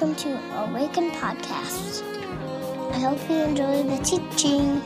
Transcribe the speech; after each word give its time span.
welcome 0.00 0.16
to 0.16 0.56
Awaken 0.62 1.10
Podcast. 1.10 2.02
I 2.90 3.00
hope 3.00 3.18
you 3.28 3.36
enjoy 3.36 3.82
the 3.82 4.02
teaching. 4.02 4.80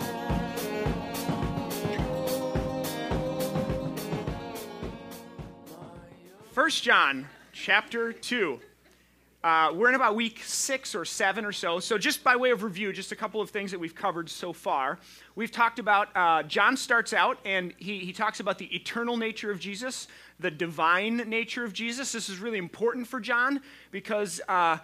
First 6.51 6.83
John 6.83 7.29
chapter 7.53 8.13
2. 8.13 8.59
Uh, 9.45 9.71
we're 9.73 9.91
in 9.91 9.95
about 9.95 10.17
week 10.17 10.43
six 10.43 10.97
or 10.97 11.05
seven 11.05 11.45
or 11.45 11.53
so. 11.53 11.79
So, 11.79 11.97
just 11.97 12.25
by 12.25 12.35
way 12.35 12.51
of 12.51 12.65
review, 12.65 12.93
just 12.93 13.13
a 13.13 13.17
couple 13.17 13.41
of 13.41 13.51
things 13.51 13.71
that 13.71 13.79
we've 13.79 13.95
covered 13.95 14.29
so 14.29 14.53
far. 14.53 14.99
We've 15.37 15.53
talked 15.53 15.79
about, 15.79 16.09
uh, 16.17 16.43
John 16.45 16.77
starts 16.77 17.13
out 17.13 17.39
and 17.45 17.73
he, 17.77 17.99
he 17.99 18.13
talks 18.13 18.41
about 18.41 18.59
the 18.59 18.75
eternal 18.75 19.17
nature 19.17 19.53
of 19.53 19.61
Jesus, 19.61 20.09
the 20.41 20.51
divine 20.51 21.19
nature 21.19 21.63
of 21.63 21.73
Jesus. 21.73 22.11
This 22.11 22.29
is 22.29 22.41
really 22.41 22.59
important 22.59 23.07
for 23.07 23.21
John 23.21 23.61
because 23.93 24.41
uh, 24.49 24.79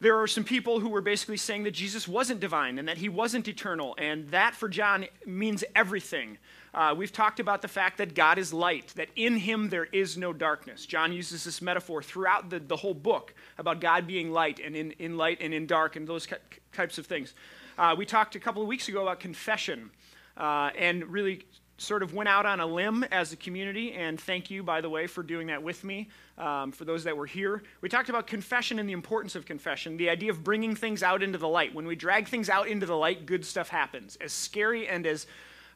there 0.00 0.20
are 0.20 0.26
some 0.26 0.44
people 0.44 0.80
who 0.80 0.88
were 0.88 1.00
basically 1.00 1.36
saying 1.36 1.64
that 1.64 1.72
Jesus 1.72 2.06
wasn't 2.08 2.40
divine 2.40 2.78
and 2.78 2.88
that 2.88 2.98
he 2.98 3.08
wasn't 3.08 3.48
eternal. 3.48 3.94
And 3.98 4.28
that 4.30 4.54
for 4.54 4.68
John 4.68 5.06
means 5.26 5.64
everything. 5.74 6.38
Uh, 6.74 6.94
we've 6.96 7.12
talked 7.12 7.38
about 7.38 7.62
the 7.62 7.68
fact 7.68 7.98
that 7.98 8.14
God 8.14 8.36
is 8.36 8.52
light, 8.52 8.92
that 8.96 9.08
in 9.14 9.36
him 9.36 9.68
there 9.68 9.84
is 9.84 10.16
no 10.16 10.32
darkness. 10.32 10.86
John 10.86 11.12
uses 11.12 11.44
this 11.44 11.62
metaphor 11.62 12.02
throughout 12.02 12.50
the, 12.50 12.58
the 12.58 12.76
whole 12.76 12.94
book 12.94 13.32
about 13.58 13.80
God 13.80 14.06
being 14.06 14.32
light 14.32 14.58
and 14.58 14.74
in, 14.74 14.90
in 14.92 15.16
light 15.16 15.38
and 15.40 15.54
in 15.54 15.66
dark 15.66 15.94
and 15.94 16.06
those 16.06 16.26
types 16.72 16.98
of 16.98 17.06
things. 17.06 17.34
Uh, 17.78 17.94
we 17.96 18.04
talked 18.04 18.34
a 18.34 18.40
couple 18.40 18.60
of 18.60 18.66
weeks 18.68 18.88
ago 18.88 19.02
about 19.02 19.20
confession 19.20 19.90
uh, 20.36 20.70
and 20.76 21.06
really 21.06 21.46
sort 21.76 22.02
of 22.02 22.14
went 22.14 22.28
out 22.28 22.46
on 22.46 22.60
a 22.60 22.66
limb 22.66 23.04
as 23.10 23.32
a 23.32 23.36
community, 23.36 23.92
and 23.92 24.20
thank 24.20 24.50
you, 24.50 24.62
by 24.62 24.80
the 24.80 24.88
way, 24.88 25.06
for 25.06 25.22
doing 25.22 25.48
that 25.48 25.62
with 25.62 25.82
me, 25.82 26.08
um, 26.38 26.70
for 26.70 26.84
those 26.84 27.04
that 27.04 27.16
were 27.16 27.26
here. 27.26 27.62
We 27.80 27.88
talked 27.88 28.08
about 28.08 28.26
confession 28.26 28.78
and 28.78 28.88
the 28.88 28.92
importance 28.92 29.34
of 29.34 29.44
confession, 29.44 29.96
the 29.96 30.08
idea 30.08 30.30
of 30.30 30.44
bringing 30.44 30.76
things 30.76 31.02
out 31.02 31.22
into 31.22 31.38
the 31.38 31.48
light. 31.48 31.74
When 31.74 31.86
we 31.86 31.96
drag 31.96 32.28
things 32.28 32.48
out 32.48 32.68
into 32.68 32.86
the 32.86 32.96
light, 32.96 33.26
good 33.26 33.44
stuff 33.44 33.68
happens. 33.68 34.16
As 34.20 34.32
scary 34.32 34.86
and 34.86 35.06
as 35.06 35.26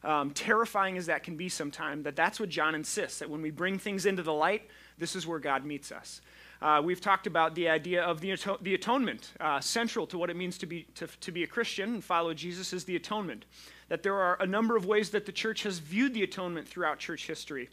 um, 0.03 0.31
terrifying 0.31 0.97
as 0.97 1.07
that 1.07 1.23
can 1.23 1.35
be 1.35 1.49
sometimes, 1.49 2.05
that 2.05 2.15
that's 2.15 2.39
what 2.39 2.49
John 2.49 2.75
insists, 2.75 3.19
that 3.19 3.29
when 3.29 3.41
we 3.41 3.51
bring 3.51 3.77
things 3.77 4.05
into 4.05 4.23
the 4.23 4.33
light, 4.33 4.63
this 4.97 5.15
is 5.15 5.27
where 5.27 5.39
God 5.39 5.65
meets 5.65 5.91
us. 5.91 6.21
Uh, 6.61 6.81
we've 6.83 6.99
talked 6.99 7.25
about 7.25 7.55
the 7.55 7.69
idea 7.69 8.03
of 8.03 8.19
the, 8.19 8.35
the 8.61 8.73
atonement. 8.73 9.31
Uh, 9.39 9.59
central 9.59 10.05
to 10.07 10.17
what 10.17 10.29
it 10.29 10.35
means 10.35 10.57
to 10.57 10.65
be, 10.65 10.83
to, 10.95 11.07
to 11.21 11.31
be 11.31 11.43
a 11.43 11.47
Christian 11.47 11.93
and 11.95 12.03
follow 12.03 12.33
Jesus 12.33 12.73
is 12.73 12.83
the 12.83 12.95
atonement. 12.95 13.45
That 13.87 14.03
there 14.03 14.15
are 14.15 14.37
a 14.41 14.45
number 14.45 14.75
of 14.75 14.85
ways 14.85 15.09
that 15.11 15.25
the 15.25 15.31
church 15.31 15.63
has 15.63 15.79
viewed 15.79 16.13
the 16.13 16.23
atonement 16.23 16.67
throughout 16.67 16.99
church 16.99 17.27
history. 17.27 17.69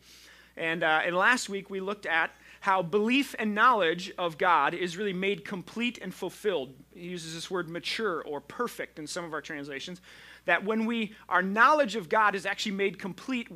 And, 0.56 0.82
uh, 0.82 1.00
and 1.04 1.16
last 1.16 1.48
week 1.48 1.68
we 1.68 1.80
looked 1.80 2.06
at 2.06 2.30
how 2.60 2.82
belief 2.82 3.34
and 3.38 3.54
knowledge 3.54 4.12
of 4.18 4.38
God 4.38 4.72
is 4.72 4.96
really 4.96 5.12
made 5.12 5.44
complete 5.44 5.98
and 6.00 6.14
fulfilled. 6.14 6.74
He 6.94 7.08
uses 7.08 7.34
this 7.34 7.50
word 7.50 7.68
mature 7.68 8.22
or 8.22 8.40
perfect 8.40 8.98
in 8.98 9.06
some 9.06 9.24
of 9.24 9.32
our 9.32 9.42
translations 9.42 10.00
that 10.46 10.64
when 10.64 10.86
we, 10.86 11.14
our 11.28 11.42
knowledge 11.42 11.96
of 11.96 12.08
God 12.08 12.34
is 12.34 12.46
actually 12.46 12.72
made 12.72 12.98
complete 12.98 13.48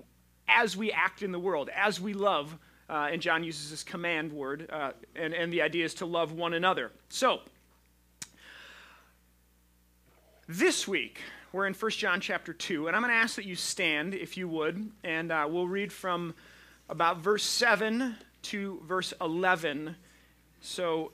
as 0.48 0.76
we 0.76 0.92
act 0.92 1.22
in 1.22 1.32
the 1.32 1.38
world, 1.38 1.70
as 1.74 2.00
we 2.00 2.12
love. 2.12 2.58
Uh, 2.91 3.10
and 3.12 3.22
John 3.22 3.44
uses 3.44 3.70
this 3.70 3.84
command 3.84 4.33
word, 4.33 4.69
uh, 4.69 4.91
and, 5.14 5.33
and 5.33 5.52
the 5.52 5.62
idea 5.62 5.84
is 5.84 5.94
to 5.94 6.06
love 6.06 6.33
one 6.33 6.55
another. 6.55 6.91
So, 7.08 7.38
this 10.48 10.88
week, 10.88 11.20
we're 11.52 11.69
in 11.69 11.74
1 11.74 11.91
John 11.92 12.20
chapter 12.20 12.52
2, 12.52 12.88
and 12.88 12.97
I'm 12.97 13.02
going 13.02 13.12
to 13.12 13.16
ask 13.16 13.36
that 13.36 13.44
you 13.44 13.55
stand, 13.55 14.12
if 14.12 14.36
you 14.36 14.48
would, 14.48 14.91
and 15.05 15.30
uh, 15.30 15.47
we'll 15.48 15.69
read 15.69 15.92
from 15.92 16.34
about 16.88 17.19
verse 17.19 17.44
7 17.44 18.16
to 18.42 18.82
verse 18.84 19.14
11. 19.20 19.94
So, 20.60 21.12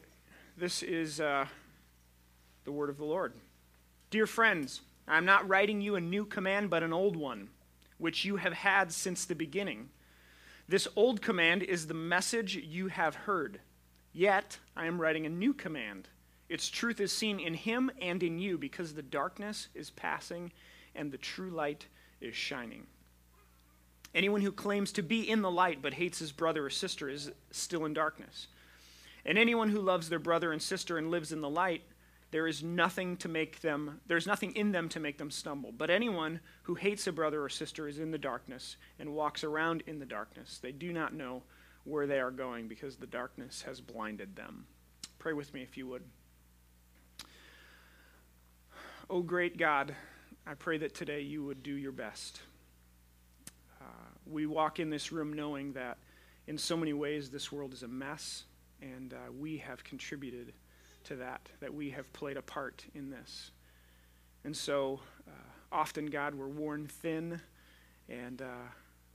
this 0.56 0.82
is 0.82 1.20
uh, 1.20 1.44
the 2.64 2.72
word 2.72 2.88
of 2.88 2.96
the 2.96 3.04
Lord. 3.04 3.34
Dear 4.08 4.26
friends, 4.26 4.80
I 5.06 5.18
am 5.18 5.26
not 5.26 5.46
writing 5.46 5.82
you 5.82 5.96
a 5.96 6.00
new 6.00 6.24
command, 6.24 6.70
but 6.70 6.82
an 6.82 6.94
old 6.94 7.16
one, 7.16 7.48
which 7.98 8.24
you 8.24 8.36
have 8.36 8.54
had 8.54 8.92
since 8.92 9.26
the 9.26 9.34
beginning. 9.34 9.90
This 10.68 10.88
old 10.96 11.22
command 11.22 11.62
is 11.62 11.86
the 11.86 11.94
message 11.94 12.56
you 12.56 12.88
have 12.88 13.14
heard. 13.14 13.60
Yet 14.12 14.58
I 14.76 14.86
am 14.86 15.00
writing 15.00 15.26
a 15.26 15.30
new 15.30 15.54
command. 15.54 16.08
Its 16.48 16.68
truth 16.68 17.00
is 17.00 17.12
seen 17.12 17.38
in 17.38 17.54
him 17.54 17.90
and 18.00 18.22
in 18.22 18.38
you, 18.38 18.58
because 18.58 18.94
the 18.94 19.02
darkness 19.02 19.68
is 19.74 19.90
passing 19.90 20.52
and 20.94 21.12
the 21.12 21.18
true 21.18 21.50
light 21.50 21.86
is 22.20 22.34
shining. 22.34 22.86
Anyone 24.14 24.40
who 24.40 24.52
claims 24.52 24.92
to 24.92 25.02
be 25.02 25.28
in 25.28 25.42
the 25.42 25.50
light 25.50 25.82
but 25.82 25.94
hates 25.94 26.18
his 26.18 26.32
brother 26.32 26.66
or 26.66 26.70
sister 26.70 27.08
is 27.08 27.30
still 27.50 27.84
in 27.84 27.92
darkness. 27.92 28.48
And 29.24 29.36
anyone 29.36 29.68
who 29.68 29.80
loves 29.80 30.08
their 30.08 30.18
brother 30.18 30.52
and 30.52 30.62
sister 30.62 30.98
and 30.98 31.10
lives 31.10 31.32
in 31.32 31.42
the 31.42 31.50
light 31.50 31.82
there 32.36 32.46
is 32.46 32.62
nothing 32.62 33.16
to 33.16 33.30
make 33.30 33.62
them 33.62 33.98
there's 34.08 34.26
nothing 34.26 34.54
in 34.56 34.70
them 34.70 34.90
to 34.90 35.00
make 35.00 35.16
them 35.16 35.30
stumble. 35.30 35.72
But 35.72 35.88
anyone 35.88 36.40
who 36.64 36.74
hates 36.74 37.06
a 37.06 37.12
brother 37.12 37.42
or 37.42 37.48
sister 37.48 37.88
is 37.88 37.98
in 37.98 38.10
the 38.10 38.18
darkness 38.18 38.76
and 38.98 39.14
walks 39.14 39.42
around 39.42 39.82
in 39.86 40.00
the 40.00 40.04
darkness. 40.04 40.58
They 40.58 40.70
do 40.70 40.92
not 40.92 41.14
know 41.14 41.44
where 41.84 42.06
they 42.06 42.20
are 42.20 42.30
going 42.30 42.68
because 42.68 42.96
the 42.96 43.06
darkness 43.06 43.62
has 43.62 43.80
blinded 43.80 44.36
them. 44.36 44.66
Pray 45.18 45.32
with 45.32 45.54
me 45.54 45.62
if 45.62 45.78
you 45.78 45.86
would. 45.86 46.02
Oh 49.08 49.22
great 49.22 49.56
god 49.56 49.96
i 50.46 50.52
pray 50.52 50.76
that 50.76 50.94
today 50.94 51.22
you 51.22 51.42
would 51.42 51.62
do 51.62 51.72
your 51.72 51.92
best. 51.92 52.42
Uh, 53.80 53.84
we 54.26 54.44
walk 54.44 54.78
in 54.78 54.90
this 54.90 55.10
room 55.10 55.32
knowing 55.32 55.72
that 55.72 55.96
in 56.48 56.58
so 56.58 56.76
many 56.76 56.92
ways 56.92 57.30
this 57.30 57.50
world 57.50 57.72
is 57.72 57.82
a 57.82 57.88
mess 57.88 58.44
and 58.82 59.14
uh, 59.14 59.32
we 59.40 59.56
have 59.56 59.82
contributed 59.84 60.52
to 61.06 61.16
that, 61.16 61.48
that 61.60 61.72
we 61.72 61.90
have 61.90 62.12
played 62.12 62.36
a 62.36 62.42
part 62.42 62.84
in 62.94 63.10
this. 63.10 63.50
And 64.44 64.56
so 64.56 65.00
uh, 65.26 65.30
often, 65.72 66.06
God, 66.06 66.34
we're 66.34 66.48
worn 66.48 66.86
thin 66.86 67.40
and 68.08 68.42
uh, 68.42 68.68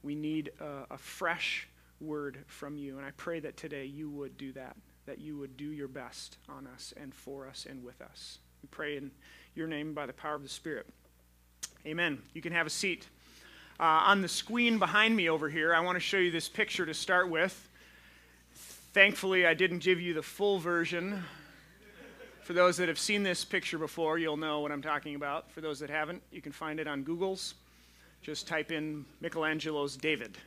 we 0.03 0.15
need 0.15 0.51
a, 0.59 0.93
a 0.93 0.97
fresh 0.97 1.67
word 1.99 2.39
from 2.47 2.75
you. 2.75 2.97
And 2.97 3.05
I 3.05 3.11
pray 3.11 3.39
that 3.39 3.57
today 3.57 3.85
you 3.85 4.09
would 4.09 4.37
do 4.37 4.51
that, 4.53 4.75
that 5.05 5.19
you 5.19 5.37
would 5.37 5.55
do 5.57 5.71
your 5.71 5.87
best 5.87 6.37
on 6.49 6.67
us 6.67 6.93
and 6.97 7.13
for 7.13 7.47
us 7.47 7.65
and 7.69 7.83
with 7.83 8.01
us. 8.01 8.39
We 8.61 8.67
pray 8.69 8.97
in 8.97 9.11
your 9.55 9.67
name 9.67 9.93
by 9.93 10.05
the 10.05 10.13
power 10.13 10.35
of 10.35 10.43
the 10.43 10.49
Spirit. 10.49 10.87
Amen. 11.85 12.21
You 12.33 12.41
can 12.41 12.53
have 12.53 12.67
a 12.67 12.71
seat. 12.71 13.07
Uh, 13.79 13.83
on 13.83 14.21
the 14.21 14.27
screen 14.27 14.79
behind 14.79 15.15
me 15.15 15.29
over 15.29 15.49
here, 15.49 15.73
I 15.73 15.79
want 15.79 15.95
to 15.95 15.99
show 15.99 16.17
you 16.17 16.31
this 16.31 16.47
picture 16.47 16.85
to 16.85 16.93
start 16.93 17.29
with. 17.29 17.69
Thankfully, 18.93 19.45
I 19.45 19.53
didn't 19.53 19.79
give 19.79 19.99
you 19.99 20.13
the 20.13 20.21
full 20.21 20.59
version 20.59 21.23
for 22.51 22.55
those 22.55 22.75
that 22.75 22.89
have 22.89 22.99
seen 22.99 23.23
this 23.23 23.45
picture 23.45 23.77
before, 23.77 24.17
you'll 24.17 24.35
know 24.35 24.59
what 24.59 24.73
I'm 24.73 24.81
talking 24.81 25.15
about. 25.15 25.49
For 25.51 25.61
those 25.61 25.79
that 25.79 25.89
haven't, 25.89 26.21
you 26.33 26.41
can 26.41 26.51
find 26.51 26.81
it 26.81 26.87
on 26.87 27.03
Google's. 27.03 27.53
Just 28.21 28.45
type 28.45 28.73
in 28.73 29.05
Michelangelo's 29.21 29.95
David. 29.95 30.37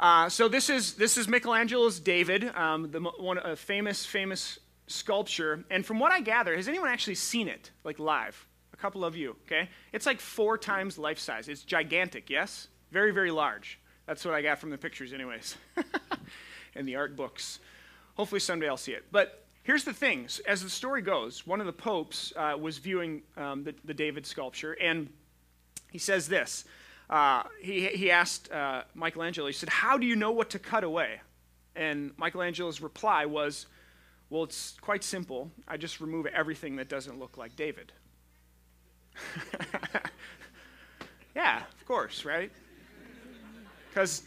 Uh, 0.00 0.30
so 0.30 0.48
this 0.48 0.70
is 0.70 0.94
this 0.94 1.18
is 1.18 1.28
Michelangelo's 1.28 2.00
David, 2.00 2.46
um, 2.56 2.90
the 2.90 3.00
one 3.00 3.36
a 3.36 3.56
famous 3.56 4.06
famous 4.06 4.58
sculpture. 4.86 5.62
And 5.68 5.84
from 5.84 5.98
what 5.98 6.12
I 6.12 6.22
gather, 6.22 6.56
has 6.56 6.66
anyone 6.66 6.88
actually 6.88 7.16
seen 7.16 7.46
it 7.48 7.70
like 7.84 7.98
live? 7.98 8.46
A 8.72 8.78
couple 8.78 9.04
of 9.04 9.14
you, 9.14 9.36
okay? 9.44 9.68
It's 9.92 10.06
like 10.06 10.20
four 10.20 10.56
times 10.56 10.96
life 10.96 11.18
size. 11.18 11.48
It's 11.48 11.62
gigantic. 11.62 12.30
Yes, 12.30 12.68
very 12.90 13.10
very 13.10 13.30
large. 13.30 13.78
That's 14.06 14.24
what 14.24 14.32
I 14.32 14.40
got 14.40 14.60
from 14.60 14.70
the 14.70 14.78
pictures, 14.78 15.12
anyways, 15.12 15.58
and 16.74 16.88
the 16.88 16.96
art 16.96 17.16
books. 17.16 17.58
Hopefully 18.14 18.40
someday 18.40 18.66
I'll 18.66 18.78
see 18.78 18.92
it. 18.92 19.04
But 19.12 19.43
Here's 19.64 19.84
the 19.84 19.94
thing 19.94 20.28
as 20.46 20.62
the 20.62 20.68
story 20.68 21.00
goes, 21.00 21.46
one 21.46 21.58
of 21.58 21.66
the 21.66 21.72
popes 21.72 22.34
uh, 22.36 22.54
was 22.60 22.76
viewing 22.76 23.22
um, 23.38 23.64
the, 23.64 23.74
the, 23.82 23.94
David 23.94 24.26
sculpture, 24.26 24.74
and 24.74 25.08
he 25.90 25.96
says 25.96 26.28
this. 26.28 26.66
Uh, 27.08 27.44
he, 27.62 27.86
he 27.88 28.10
asked 28.10 28.52
uh, 28.52 28.82
Michelangelo, 28.94 29.46
he 29.46 29.54
said, 29.54 29.70
How 29.70 29.96
do 29.96 30.06
you 30.06 30.16
know 30.16 30.32
what 30.32 30.50
to 30.50 30.58
cut 30.58 30.84
away? 30.84 31.22
And 31.74 32.12
Michelangelo's 32.18 32.82
reply 32.82 33.24
was, 33.24 33.64
Well, 34.28 34.42
it's 34.42 34.76
quite 34.82 35.02
simple. 35.02 35.50
I 35.66 35.78
just 35.78 35.98
remove 35.98 36.26
everything 36.26 36.76
that 36.76 36.90
doesn't 36.90 37.18
look 37.18 37.38
like 37.38 37.56
David. 37.56 37.90
yeah, 41.34 41.62
of 41.62 41.86
course, 41.86 42.26
right? 42.26 42.52
Because 43.88 44.24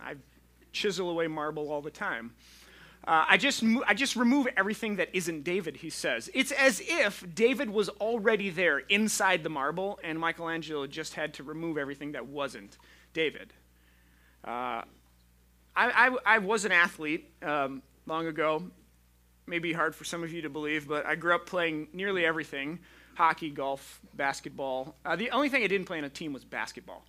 I 0.00 0.14
chisel 0.72 1.10
away 1.10 1.26
marble 1.26 1.70
all 1.70 1.82
the 1.82 1.90
time. 1.90 2.32
Uh, 3.08 3.24
I, 3.26 3.38
just, 3.38 3.64
I 3.86 3.94
just 3.94 4.16
remove 4.16 4.48
everything 4.54 4.96
that 4.96 5.08
isn't 5.14 5.42
David, 5.42 5.78
he 5.78 5.88
says. 5.88 6.28
It's 6.34 6.52
as 6.52 6.82
if 6.84 7.24
David 7.34 7.70
was 7.70 7.88
already 7.88 8.50
there 8.50 8.80
inside 8.80 9.42
the 9.42 9.48
marble, 9.48 9.98
and 10.04 10.20
Michelangelo 10.20 10.86
just 10.86 11.14
had 11.14 11.32
to 11.34 11.42
remove 11.42 11.78
everything 11.78 12.12
that 12.12 12.26
wasn't 12.26 12.76
David. 13.14 13.54
Uh, 14.44 14.84
I, 14.84 14.84
I, 15.74 16.16
I, 16.26 16.38
was 16.38 16.66
an 16.66 16.72
athlete 16.72 17.30
um, 17.42 17.80
long 18.04 18.26
ago. 18.26 18.62
Maybe 19.46 19.72
hard 19.72 19.94
for 19.94 20.04
some 20.04 20.22
of 20.22 20.30
you 20.30 20.42
to 20.42 20.50
believe, 20.50 20.86
but 20.86 21.06
I 21.06 21.14
grew 21.14 21.34
up 21.34 21.46
playing 21.46 21.88
nearly 21.94 22.26
everything 22.26 22.78
hockey, 23.14 23.48
golf, 23.48 24.00
basketball. 24.14 24.94
Uh, 25.06 25.16
the 25.16 25.30
only 25.30 25.48
thing 25.48 25.64
I 25.64 25.66
didn't 25.66 25.86
play 25.86 25.96
on 25.96 26.04
a 26.04 26.10
team 26.10 26.34
was 26.34 26.44
basketball. 26.44 27.06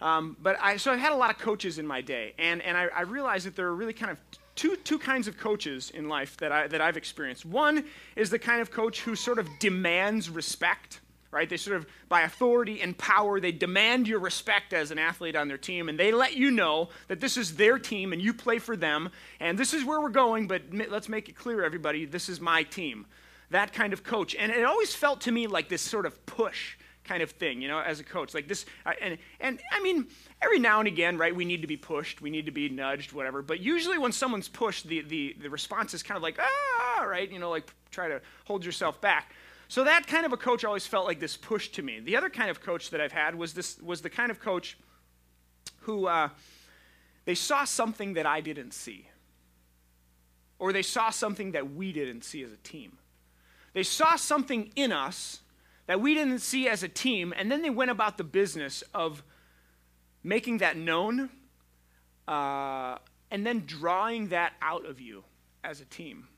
Um, 0.00 0.34
but 0.40 0.56
I, 0.60 0.78
so 0.78 0.92
I've 0.92 0.98
had 0.98 1.12
a 1.12 1.16
lot 1.16 1.30
of 1.30 1.36
coaches 1.36 1.78
in 1.78 1.86
my 1.86 2.00
day, 2.00 2.32
and, 2.38 2.62
and 2.62 2.74
I, 2.74 2.86
I 2.86 3.02
realized 3.02 3.46
that 3.46 3.54
there 3.54 3.66
are 3.66 3.74
really 3.74 3.92
kind 3.92 4.10
of 4.10 4.18
two, 4.62 4.76
two 4.76 4.98
kinds 4.98 5.26
of 5.26 5.36
coaches 5.36 5.90
in 5.90 6.08
life 6.08 6.36
that, 6.36 6.52
I, 6.52 6.68
that 6.68 6.80
I've 6.80 6.96
experienced. 6.96 7.44
One 7.44 7.84
is 8.14 8.30
the 8.30 8.38
kind 8.38 8.62
of 8.62 8.70
coach 8.70 9.00
who 9.00 9.16
sort 9.16 9.40
of 9.40 9.48
demands 9.58 10.30
respect, 10.30 11.00
right? 11.32 11.50
They 11.50 11.56
sort 11.56 11.78
of, 11.78 11.86
by 12.08 12.20
authority 12.20 12.80
and 12.80 12.96
power, 12.96 13.40
they 13.40 13.50
demand 13.50 14.06
your 14.06 14.20
respect 14.20 14.72
as 14.72 14.92
an 14.92 15.00
athlete 15.00 15.34
on 15.34 15.48
their 15.48 15.58
team, 15.58 15.88
and 15.88 15.98
they 15.98 16.12
let 16.12 16.36
you 16.36 16.52
know 16.52 16.90
that 17.08 17.18
this 17.18 17.36
is 17.36 17.56
their 17.56 17.76
team 17.76 18.12
and 18.12 18.22
you 18.22 18.32
play 18.32 18.60
for 18.60 18.76
them, 18.76 19.10
and 19.40 19.58
this 19.58 19.74
is 19.74 19.84
where 19.84 20.00
we're 20.00 20.10
going, 20.10 20.46
but 20.46 20.62
let's 20.70 21.08
make 21.08 21.28
it 21.28 21.34
clear, 21.34 21.64
everybody, 21.64 22.04
this 22.04 22.28
is 22.28 22.40
my 22.40 22.62
team. 22.62 23.04
That 23.50 23.72
kind 23.72 23.92
of 23.92 24.04
coach. 24.04 24.36
And 24.36 24.52
it 24.52 24.64
always 24.64 24.94
felt 24.94 25.22
to 25.22 25.32
me 25.32 25.48
like 25.48 25.68
this 25.68 25.82
sort 25.82 26.06
of 26.06 26.24
push 26.24 26.76
kind 27.04 27.22
of 27.22 27.30
thing, 27.32 27.60
you 27.60 27.68
know, 27.68 27.80
as 27.80 28.00
a 28.00 28.04
coach. 28.04 28.34
Like 28.34 28.48
this, 28.48 28.64
and, 29.00 29.18
and 29.40 29.60
I 29.72 29.80
mean, 29.80 30.06
every 30.40 30.58
now 30.58 30.78
and 30.78 30.88
again, 30.88 31.18
right, 31.18 31.34
we 31.34 31.44
need 31.44 31.62
to 31.62 31.66
be 31.66 31.76
pushed, 31.76 32.20
we 32.20 32.30
need 32.30 32.46
to 32.46 32.52
be 32.52 32.68
nudged, 32.68 33.12
whatever. 33.12 33.42
But 33.42 33.60
usually 33.60 33.98
when 33.98 34.12
someone's 34.12 34.48
pushed, 34.48 34.86
the, 34.86 35.02
the, 35.02 35.36
the 35.40 35.50
response 35.50 35.94
is 35.94 36.02
kind 36.02 36.16
of 36.16 36.22
like, 36.22 36.38
ah, 36.40 37.02
right, 37.02 37.30
you 37.30 37.38
know, 37.38 37.50
like 37.50 37.72
try 37.90 38.08
to 38.08 38.20
hold 38.44 38.64
yourself 38.64 39.00
back. 39.00 39.32
So 39.68 39.84
that 39.84 40.06
kind 40.06 40.26
of 40.26 40.32
a 40.32 40.36
coach 40.36 40.64
always 40.64 40.86
felt 40.86 41.06
like 41.06 41.18
this 41.18 41.36
push 41.36 41.68
to 41.70 41.82
me. 41.82 42.00
The 42.00 42.16
other 42.16 42.28
kind 42.28 42.50
of 42.50 42.60
coach 42.60 42.90
that 42.90 43.00
I've 43.00 43.12
had 43.12 43.34
was 43.34 43.54
this 43.54 43.80
was 43.80 44.02
the 44.02 44.10
kind 44.10 44.30
of 44.30 44.38
coach 44.38 44.76
who 45.80 46.06
uh, 46.06 46.28
they 47.24 47.34
saw 47.34 47.64
something 47.64 48.14
that 48.14 48.26
I 48.26 48.40
didn't 48.40 48.72
see, 48.72 49.08
or 50.58 50.72
they 50.72 50.82
saw 50.82 51.10
something 51.10 51.52
that 51.52 51.72
we 51.72 51.92
didn't 51.92 52.22
see 52.22 52.42
as 52.42 52.52
a 52.52 52.58
team. 52.58 52.98
They 53.72 53.82
saw 53.82 54.16
something 54.16 54.70
in 54.76 54.92
us 54.92 55.40
that 55.92 56.00
we 56.00 56.14
didn't 56.14 56.38
see 56.38 56.68
as 56.68 56.82
a 56.82 56.88
team, 56.88 57.34
and 57.36 57.52
then 57.52 57.60
they 57.60 57.68
went 57.68 57.90
about 57.90 58.16
the 58.16 58.24
business 58.24 58.82
of 58.94 59.22
making 60.24 60.56
that 60.56 60.74
known 60.74 61.28
uh, 62.26 62.96
and 63.30 63.44
then 63.44 63.64
drawing 63.66 64.28
that 64.28 64.54
out 64.62 64.86
of 64.86 65.02
you 65.02 65.22
as 65.62 65.82
a 65.82 65.84
team. 65.84 66.28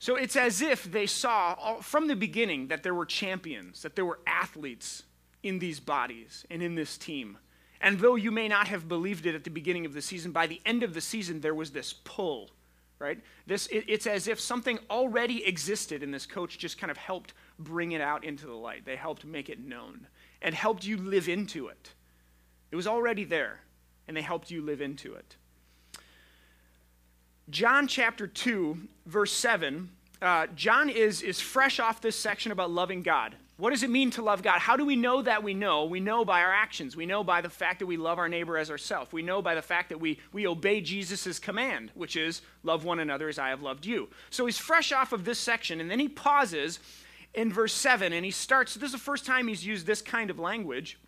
So 0.00 0.16
it's 0.16 0.34
as 0.34 0.62
if 0.62 0.90
they 0.90 1.06
saw 1.06 1.76
from 1.76 2.08
the 2.08 2.16
beginning 2.16 2.66
that 2.66 2.82
there 2.82 2.92
were 2.92 3.06
champions, 3.06 3.82
that 3.82 3.94
there 3.94 4.04
were 4.04 4.18
athletes 4.26 5.04
in 5.44 5.60
these 5.60 5.78
bodies 5.78 6.44
and 6.50 6.60
in 6.60 6.74
this 6.74 6.98
team. 6.98 7.38
And 7.80 8.00
though 8.00 8.16
you 8.16 8.32
may 8.32 8.48
not 8.48 8.66
have 8.66 8.88
believed 8.88 9.26
it 9.26 9.36
at 9.36 9.44
the 9.44 9.50
beginning 9.50 9.86
of 9.86 9.94
the 9.94 10.02
season, 10.02 10.32
by 10.32 10.48
the 10.48 10.60
end 10.66 10.82
of 10.82 10.92
the 10.92 11.00
season, 11.00 11.40
there 11.40 11.54
was 11.54 11.70
this 11.70 11.92
pull, 11.92 12.50
right? 12.98 13.20
This, 13.46 13.68
it, 13.68 13.84
it's 13.86 14.08
as 14.08 14.26
if 14.26 14.40
something 14.40 14.80
already 14.90 15.46
existed, 15.46 16.02
and 16.02 16.12
this 16.12 16.26
coach 16.26 16.58
just 16.58 16.76
kind 16.76 16.90
of 16.90 16.96
helped 16.96 17.32
bring 17.60 17.92
it 17.92 18.00
out 18.00 18.24
into 18.24 18.46
the 18.46 18.54
light. 18.54 18.84
They 18.84 18.96
helped 18.96 19.24
make 19.24 19.48
it 19.48 19.60
known 19.60 20.06
and 20.42 20.54
helped 20.54 20.84
you 20.84 20.96
live 20.96 21.28
into 21.28 21.68
it. 21.68 21.92
It 22.70 22.76
was 22.76 22.86
already 22.86 23.24
there, 23.24 23.60
and 24.08 24.16
they 24.16 24.22
helped 24.22 24.50
you 24.50 24.62
live 24.62 24.80
into 24.80 25.14
it. 25.14 25.36
John 27.50 27.88
chapter 27.88 28.26
2, 28.26 28.78
verse 29.06 29.32
7, 29.32 29.90
uh, 30.22 30.46
John 30.54 30.88
is, 30.88 31.22
is 31.22 31.40
fresh 31.40 31.80
off 31.80 32.00
this 32.00 32.16
section 32.16 32.52
about 32.52 32.70
loving 32.70 33.02
God. 33.02 33.34
What 33.60 33.70
does 33.70 33.82
it 33.82 33.90
mean 33.90 34.10
to 34.12 34.22
love 34.22 34.42
God? 34.42 34.58
How 34.58 34.76
do 34.76 34.86
we 34.86 34.96
know 34.96 35.20
that 35.20 35.42
we 35.42 35.52
know? 35.52 35.84
We 35.84 36.00
know 36.00 36.24
by 36.24 36.40
our 36.40 36.52
actions. 36.52 36.96
We 36.96 37.04
know 37.04 37.22
by 37.22 37.42
the 37.42 37.50
fact 37.50 37.80
that 37.80 37.86
we 37.86 37.98
love 37.98 38.18
our 38.18 38.28
neighbor 38.28 38.56
as 38.56 38.70
ourselves. 38.70 39.12
We 39.12 39.20
know 39.20 39.42
by 39.42 39.54
the 39.54 39.60
fact 39.60 39.90
that 39.90 40.00
we, 40.00 40.18
we 40.32 40.46
obey 40.46 40.80
Jesus' 40.80 41.38
command, 41.38 41.90
which 41.94 42.16
is 42.16 42.40
love 42.62 42.84
one 42.84 43.00
another 43.00 43.28
as 43.28 43.38
I 43.38 43.50
have 43.50 43.60
loved 43.60 43.84
you. 43.84 44.08
So 44.30 44.46
he's 44.46 44.56
fresh 44.56 44.92
off 44.92 45.12
of 45.12 45.26
this 45.26 45.38
section, 45.38 45.78
and 45.78 45.90
then 45.90 46.00
he 46.00 46.08
pauses 46.08 46.78
in 47.34 47.52
verse 47.52 47.72
7, 47.72 48.12
and 48.12 48.24
he 48.24 48.30
starts. 48.30 48.74
This 48.74 48.88
is 48.88 48.92
the 48.92 48.98
first 48.98 49.24
time 49.24 49.48
he's 49.48 49.64
used 49.64 49.86
this 49.86 50.02
kind 50.02 50.30
of 50.30 50.38
language. 50.38 50.98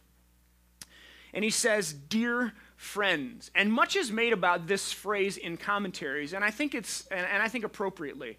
And 1.34 1.44
he 1.44 1.50
says, 1.50 1.92
Dear 1.92 2.52
friends. 2.76 3.50
And 3.54 3.72
much 3.72 3.96
is 3.96 4.10
made 4.10 4.32
about 4.32 4.66
this 4.66 4.92
phrase 4.92 5.36
in 5.36 5.56
commentaries, 5.56 6.32
and 6.32 6.44
I 6.44 6.50
think 6.50 6.74
it's, 6.74 7.06
and, 7.10 7.26
and 7.26 7.42
I 7.42 7.48
think 7.48 7.64
appropriately. 7.64 8.38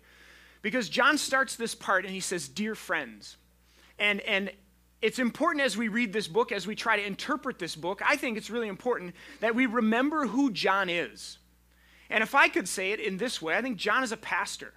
Because 0.62 0.88
John 0.88 1.18
starts 1.18 1.58
this 1.58 1.76
part 1.76 2.06
and 2.06 2.14
he 2.14 2.22
says, 2.22 2.48
Dear 2.48 2.76
friends. 2.76 3.38
And, 4.00 4.22
and 4.22 4.52
it's 5.02 5.20
important 5.20 5.66
as 5.66 5.76
we 5.76 5.90
read 5.90 6.14
this 6.14 6.28
book, 6.28 6.52
as 6.52 6.66
we 6.66 6.76
try 6.76 6.96
to 6.96 7.06
interpret 7.06 7.60
this 7.60 7.76
book, 7.76 8.02
I 8.04 8.16
think 8.16 8.38
it's 8.38 8.50
really 8.50 8.70
important 8.70 9.14
that 9.42 9.54
we 9.54 9.66
remember 9.66 10.28
who 10.28 10.52
John 10.52 10.90
is. 10.90 11.38
And 12.10 12.24
if 12.24 12.34
I 12.34 12.48
could 12.48 12.70
say 12.70 12.92
it 12.92 13.00
in 13.00 13.18
this 13.18 13.42
way, 13.42 13.56
I 13.56 13.62
think 13.62 13.78
John 13.78 14.04
is 14.04 14.14
a 14.14 14.18
pastor. 14.18 14.74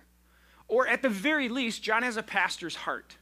Or 0.68 0.86
at 0.86 1.02
the 1.02 1.08
very 1.08 1.48
least, 1.48 1.82
John 1.82 2.02
has 2.02 2.16
a 2.16 2.22
pastor's 2.22 2.76
heart. 2.76 3.16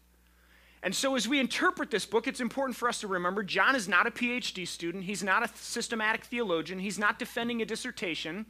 And 0.82 0.94
so, 0.94 1.16
as 1.16 1.26
we 1.26 1.40
interpret 1.40 1.90
this 1.90 2.04
book, 2.04 2.26
it's 2.26 2.40
important 2.40 2.76
for 2.76 2.88
us 2.90 3.00
to 3.00 3.08
remember 3.08 3.42
John 3.42 3.74
is 3.74 3.88
not 3.88 4.06
a 4.06 4.10
PhD 4.10 4.68
student. 4.68 5.04
He's 5.04 5.22
not 5.22 5.42
a 5.42 5.48
systematic 5.56 6.24
theologian. 6.24 6.78
He's 6.78 6.98
not 6.98 7.18
defending 7.18 7.62
a 7.62 7.64
dissertation. 7.64 8.44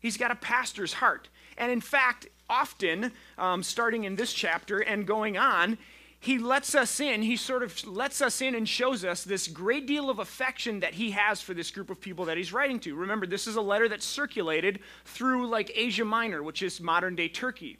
He's 0.00 0.16
got 0.16 0.32
a 0.32 0.34
pastor's 0.34 0.94
heart. 0.94 1.28
And 1.56 1.70
in 1.70 1.80
fact, 1.80 2.26
often, 2.48 3.12
um, 3.38 3.62
starting 3.62 4.02
in 4.04 4.16
this 4.16 4.32
chapter 4.32 4.80
and 4.80 5.06
going 5.06 5.38
on, 5.38 5.78
he 6.18 6.38
lets 6.38 6.74
us 6.74 7.00
in. 7.00 7.22
He 7.22 7.36
sort 7.36 7.62
of 7.62 7.86
lets 7.86 8.20
us 8.20 8.42
in 8.42 8.54
and 8.54 8.68
shows 8.68 9.04
us 9.04 9.24
this 9.24 9.48
great 9.48 9.86
deal 9.86 10.10
of 10.10 10.18
affection 10.18 10.80
that 10.80 10.94
he 10.94 11.12
has 11.12 11.40
for 11.40 11.54
this 11.54 11.70
group 11.70 11.88
of 11.88 12.00
people 12.00 12.26
that 12.26 12.36
he's 12.36 12.52
writing 12.52 12.80
to. 12.80 12.94
Remember, 12.94 13.26
this 13.26 13.46
is 13.46 13.56
a 13.56 13.62
letter 13.62 13.88
that 13.88 14.02
circulated 14.02 14.80
through 15.04 15.46
like 15.46 15.70
Asia 15.74 16.04
Minor, 16.04 16.42
which 16.42 16.62
is 16.62 16.80
modern 16.80 17.14
day 17.14 17.28
Turkey. 17.28 17.78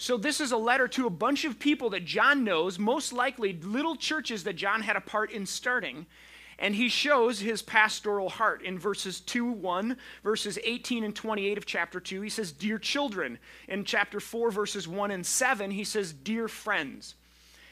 So, 0.00 0.16
this 0.16 0.40
is 0.40 0.50
a 0.50 0.56
letter 0.56 0.88
to 0.88 1.06
a 1.06 1.10
bunch 1.10 1.44
of 1.44 1.58
people 1.58 1.90
that 1.90 2.06
John 2.06 2.42
knows, 2.42 2.78
most 2.78 3.12
likely 3.12 3.52
little 3.52 3.96
churches 3.96 4.44
that 4.44 4.56
John 4.56 4.80
had 4.80 4.96
a 4.96 5.00
part 5.02 5.30
in 5.30 5.44
starting. 5.44 6.06
And 6.58 6.74
he 6.74 6.88
shows 6.88 7.38
his 7.38 7.60
pastoral 7.60 8.30
heart 8.30 8.62
in 8.62 8.78
verses 8.78 9.20
2 9.20 9.44
1, 9.44 9.98
verses 10.24 10.58
18 10.64 11.04
and 11.04 11.14
28 11.14 11.58
of 11.58 11.66
chapter 11.66 12.00
2. 12.00 12.22
He 12.22 12.30
says, 12.30 12.50
Dear 12.50 12.78
children. 12.78 13.38
In 13.68 13.84
chapter 13.84 14.20
4, 14.20 14.50
verses 14.50 14.88
1 14.88 15.10
and 15.10 15.26
7, 15.26 15.70
he 15.70 15.84
says, 15.84 16.14
Dear 16.14 16.48
friends. 16.48 17.14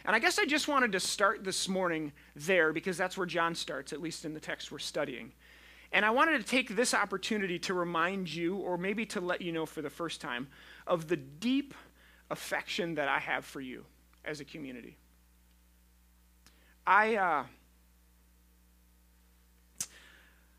And 0.04 0.14
I 0.14 0.19
guess 0.19 0.38
I 0.38 0.44
just 0.44 0.69
wanted 0.69 0.92
to 0.92 1.00
start 1.00 1.44
this 1.44 1.66
morning 1.66 2.12
there 2.36 2.75
because 2.75 2.98
that's 2.98 3.16
where 3.16 3.26
John 3.26 3.54
starts, 3.54 3.94
at 3.94 4.02
least 4.02 4.26
in 4.26 4.34
the 4.34 4.40
text 4.40 4.70
we're 4.70 4.80
studying. 4.80 5.32
And 5.92 6.04
I 6.04 6.10
wanted 6.10 6.36
to 6.36 6.46
take 6.46 6.76
this 6.76 6.92
opportunity 6.92 7.58
to 7.60 7.72
remind 7.72 8.28
you, 8.28 8.56
or 8.56 8.76
maybe 8.76 9.06
to 9.06 9.20
let 9.22 9.40
you 9.40 9.50
know 9.50 9.64
for 9.64 9.80
the 9.80 9.88
first 9.88 10.20
time, 10.20 10.48
of 10.86 11.08
the 11.08 11.16
deep 11.16 11.72
affection 12.30 12.94
that 12.96 13.08
I 13.08 13.19
have 13.19 13.44
for 13.44 13.60
you 13.60 13.84
as 14.25 14.40
a 14.40 14.44
community. 14.44 14.96
I, 16.86 17.16
uh, 17.16 17.44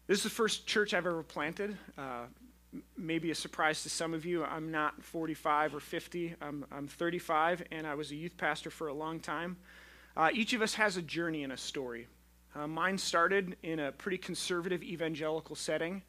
this 0.07 0.19
is 0.19 0.23
the 0.23 0.29
first 0.29 0.67
church 0.67 0.93
I've 0.93 1.05
ever 1.05 1.23
planted. 1.23 1.77
Uh, 1.97 2.25
maybe 2.97 3.31
a 3.31 3.35
surprise 3.35 3.83
to 3.83 3.89
some 3.89 4.13
of 4.13 4.25
you. 4.25 4.43
I'm 4.43 4.71
not 4.71 5.03
45 5.03 5.75
or 5.75 5.79
50, 5.79 6.35
I'm, 6.41 6.65
I'm 6.71 6.87
35, 6.87 7.63
and 7.71 7.87
I 7.87 7.95
was 7.95 8.11
a 8.11 8.15
youth 8.15 8.37
pastor 8.37 8.69
for 8.69 8.87
a 8.87 8.93
long 8.93 9.19
time. 9.19 9.57
Uh, 10.15 10.29
each 10.33 10.53
of 10.53 10.61
us 10.61 10.73
has 10.75 10.97
a 10.97 11.01
journey 11.01 11.43
and 11.43 11.53
a 11.53 11.57
story. 11.57 12.07
Uh, 12.55 12.67
mine 12.67 12.97
started 12.97 13.55
in 13.63 13.79
a 13.79 13.91
pretty 13.91 14.17
conservative 14.17 14.83
evangelical 14.83 15.55
setting. 15.55 16.01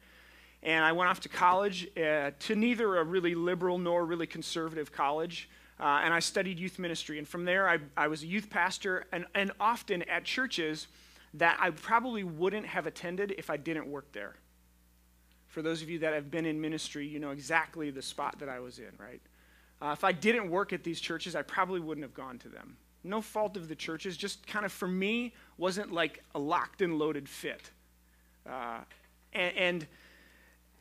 And 0.63 0.85
I 0.85 0.91
went 0.91 1.09
off 1.09 1.19
to 1.21 1.29
college, 1.29 1.87
uh, 1.97 2.31
to 2.37 2.55
neither 2.55 2.97
a 2.97 3.03
really 3.03 3.35
liberal 3.35 3.77
nor 3.77 4.05
really 4.05 4.27
conservative 4.27 4.91
college. 4.91 5.49
Uh, 5.79 6.01
and 6.03 6.13
I 6.13 6.19
studied 6.19 6.59
youth 6.59 6.77
ministry. 6.77 7.17
And 7.17 7.27
from 7.27 7.45
there, 7.45 7.67
I, 7.67 7.79
I 7.97 8.07
was 8.07 8.21
a 8.21 8.27
youth 8.27 8.49
pastor, 8.49 9.07
and, 9.11 9.25
and 9.33 9.51
often 9.59 10.03
at 10.03 10.23
churches 10.23 10.87
that 11.33 11.57
I 11.59 11.71
probably 11.71 12.23
wouldn't 12.23 12.67
have 12.67 12.85
attended 12.85 13.33
if 13.37 13.49
I 13.49 13.57
didn't 13.57 13.87
work 13.87 14.11
there. 14.11 14.35
For 15.47 15.61
those 15.61 15.81
of 15.81 15.89
you 15.89 15.99
that 15.99 16.13
have 16.13 16.29
been 16.29 16.45
in 16.45 16.61
ministry, 16.61 17.07
you 17.07 17.19
know 17.19 17.31
exactly 17.31 17.89
the 17.89 18.01
spot 18.01 18.37
that 18.39 18.49
I 18.49 18.59
was 18.59 18.79
in, 18.79 18.91
right? 18.97 19.21
Uh, 19.81 19.93
if 19.93 20.03
I 20.03 20.11
didn't 20.11 20.49
work 20.49 20.71
at 20.71 20.83
these 20.83 21.01
churches, 21.01 21.35
I 21.35 21.41
probably 21.41 21.79
wouldn't 21.79 22.05
have 22.05 22.13
gone 22.13 22.37
to 22.39 22.49
them. 22.49 22.77
No 23.03 23.19
fault 23.19 23.57
of 23.57 23.67
the 23.67 23.75
churches, 23.75 24.15
just 24.15 24.45
kind 24.45 24.65
of 24.65 24.71
for 24.71 24.87
me, 24.87 25.33
wasn't 25.57 25.91
like 25.91 26.23
a 26.35 26.39
locked 26.39 26.81
and 26.81 26.99
loaded 26.99 27.27
fit. 27.27 27.71
Uh, 28.47 28.79
and, 29.33 29.57
and 29.57 29.87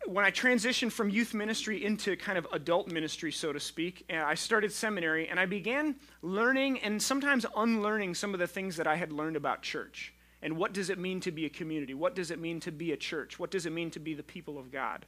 when 0.07 0.25
I 0.25 0.30
transitioned 0.30 0.92
from 0.92 1.11
youth 1.11 1.35
ministry 1.35 1.85
into 1.85 2.16
kind 2.16 2.38
of 2.38 2.47
adult 2.52 2.88
ministry, 2.88 3.30
so 3.30 3.52
to 3.52 3.61
speak, 3.61 4.11
I 4.11 4.35
started 4.35 4.73
seminary 4.73 5.28
and 5.28 5.38
I 5.38 5.47
began 5.47 5.97
learning 6.23 6.80
and 6.80 7.02
sometimes 7.02 7.45
unlearning 7.57 8.14
some 8.14 8.33
of 8.33 8.40
the 8.40 8.47
things 8.47 8.76
that 8.76 8.87
I 8.87 8.97
had 8.97 9.12
learned 9.12 9.37
about 9.37 9.62
church. 9.62 10.14
And 10.42 10.57
what 10.57 10.73
does 10.73 10.88
it 10.88 10.99
mean 10.99 11.21
to 11.21 11.30
be 11.30 11.45
a 11.45 11.50
community? 11.50 11.92
What 11.92 12.14
does 12.14 12.30
it 12.30 12.40
mean 12.40 12.61
to 12.61 12.73
be 12.73 12.92
a 12.92 12.97
church? 12.97 13.38
What 13.38 13.50
does 13.50 13.66
it 13.66 13.73
mean 13.73 13.90
to 13.90 14.00
be 14.00 14.14
the 14.14 14.23
people 14.23 14.59
of 14.59 14.73
God? 14.73 15.04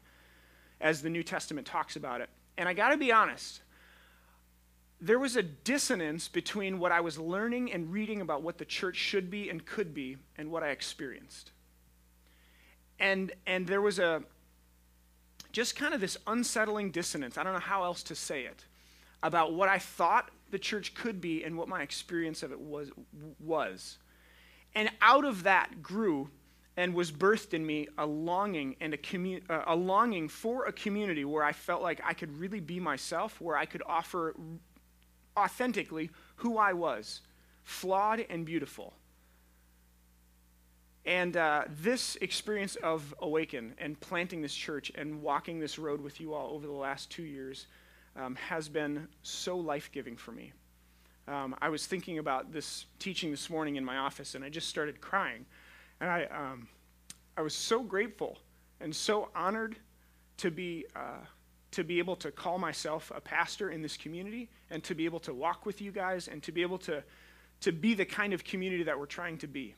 As 0.81 1.01
the 1.01 1.11
New 1.11 1.23
Testament 1.23 1.67
talks 1.67 1.97
about 1.97 2.21
it. 2.21 2.29
And 2.59 2.69
I 2.69 2.75
got 2.75 2.91
to 2.91 2.99
be 2.99 3.13
honest, 3.13 3.63
there 5.01 5.19
was 5.19 5.37
a 5.37 5.43
dissonance 5.43 6.29
between 6.29 6.79
what 6.79 6.93
I 6.93 7.01
was 7.01 7.19
learning 7.19 7.73
and 7.73 7.91
reading 7.93 8.21
about 8.21 8.43
what 8.43 8.59
the 8.59 8.65
church 8.65 8.97
should 8.97 9.31
be 9.31 9.49
and 9.49 9.65
could 9.65 9.95
be 9.95 10.19
and 10.37 10.51
what 10.51 10.63
I 10.63 10.69
experienced. 10.69 11.51
And, 13.01 13.33
and 13.47 13.67
there 13.67 13.81
was 13.81 13.99
a, 13.99 14.23
just 15.53 15.77
kind 15.77 15.95
of 15.95 16.01
this 16.01 16.17
unsettling 16.27 16.91
dissonance, 16.91 17.39
I 17.39 17.43
don't 17.43 17.53
know 17.53 17.61
how 17.61 17.85
else 17.85 18.03
to 18.05 18.15
say 18.15 18.45
it, 18.45 18.65
about 19.23 19.53
what 19.53 19.69
I 19.69 19.79
thought 19.79 20.31
the 20.51 20.59
church 20.59 20.95
could 20.95 21.21
be 21.21 21.45
and 21.45 21.57
what 21.57 21.69
my 21.69 21.83
experience 21.83 22.43
of 22.43 22.53
it 22.53 22.61
was. 22.61 22.91
was. 23.39 23.99
And 24.75 24.91
out 25.01 25.25
of 25.25 25.43
that 25.43 25.83
grew 25.83 26.31
and 26.77 26.95
was 26.95 27.13
birthed 27.13 27.53
in 27.53 27.65
me 27.65 27.89
a 27.99 28.07
longing 28.07 28.77
and 28.81 28.95
a, 28.95 28.97
commu- 28.97 29.43
uh, 29.51 29.65
a 29.67 29.77
longing 29.77 30.29
for 30.29 30.65
a 30.65 30.73
community 30.73 31.25
where 31.25 31.45
I 31.45 31.53
felt 31.53 31.83
like 31.83 32.01
I 32.05 32.15
could 32.15 32.37
really 32.39 32.61
be 32.61 32.81
myself, 32.81 33.41
where 33.41 33.57
I 33.57 33.67
could 33.67 33.83
offer 33.87 34.35
authentically 35.37 36.11
who 36.37 36.57
I 36.57 36.73
was, 36.73 37.21
flawed 37.63 38.25
and 38.31 38.47
beautiful. 38.47 38.95
And 41.05 41.37
uh, 41.37 41.65
this 41.81 42.17
experience 42.21 42.77
of 42.77 43.15
Awaken 43.21 43.75
and 43.79 43.99
planting 43.99 44.41
this 44.41 44.55
church 44.55 44.93
and 44.95 45.21
walking 45.21 45.59
this 45.59 45.79
road 45.79 46.01
with 46.01 46.21
you 46.21 46.33
all 46.33 46.55
over 46.55 46.67
the 46.67 46.73
last 46.73 47.11
two 47.11 47.25
years 47.25 47.67
um, 48.17 48.37
has 48.37 48.69
been 48.69 49.09
so 49.23 49.57
life 49.57 49.91
giving 49.93 50.17
for 50.17 50.33
me. 50.33 50.53
Um, 51.27 51.57
I 51.61 51.69
was 51.69 51.87
thinking 51.87 52.19
about 52.19 52.53
this 52.53 52.87
teaching 52.99 53.31
this 53.31 53.49
morning 53.49 53.77
in 53.77 53.85
my 53.85 53.97
office, 53.97 54.35
and 54.35 54.45
I 54.45 54.49
just 54.49 54.69
started 54.69 55.01
crying. 55.01 55.45
And 56.01 56.11
I, 56.11 56.25
um, 56.25 56.69
I 57.37 57.43
was 57.43 57.55
so 57.55 57.83
grateful 57.83 58.39
and 58.81 58.95
so 58.95 59.29
honored 59.35 59.77
to 60.39 60.51
be, 60.51 60.87
uh, 60.95 61.25
to 61.73 61.85
be 61.85 61.99
able 61.99 62.17
to 62.17 62.31
call 62.31 62.59
myself 62.59 63.11
a 63.15 63.21
pastor 63.21 63.71
in 63.71 63.83
this 63.83 63.97
community 63.97 64.49
and 64.71 64.83
to 64.85 64.95
be 64.95 65.05
able 65.05 65.21
to 65.21 65.33
walk 65.33 65.65
with 65.65 65.81
you 65.81 65.93
guys 65.93 66.29
and 66.29 66.43
to 66.43 66.53
be 66.53 66.63
able 66.63 66.79
to, 66.79 67.03
to 67.61 67.73
be 67.73 67.95
the 67.95 68.05
kind 68.05 68.33
of 68.33 68.45
community 68.45 68.83
that 68.83 68.99
we're 68.99 69.07
trying 69.07 69.39
to 69.39 69.47
be. 69.47 69.75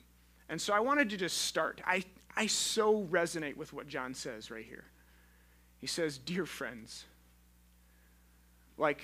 And 0.49 0.61
so 0.61 0.75
I 0.75 0.81
wanted 0.81 1.11
to 1.11 1.17
just 1.17 1.39
start. 1.43 1.81
I, 1.87 2.05
I 2.37 2.47
so 2.47 3.05
resonate 3.05 3.57
with 3.57 3.73
what 3.73 3.89
John 3.89 4.15
says 4.15 4.51
right 4.51 4.65
here. 4.65 4.85
He 5.81 5.87
says, 5.87 6.19
Dear 6.19 6.47
friends, 6.47 7.05
like, 8.77 9.01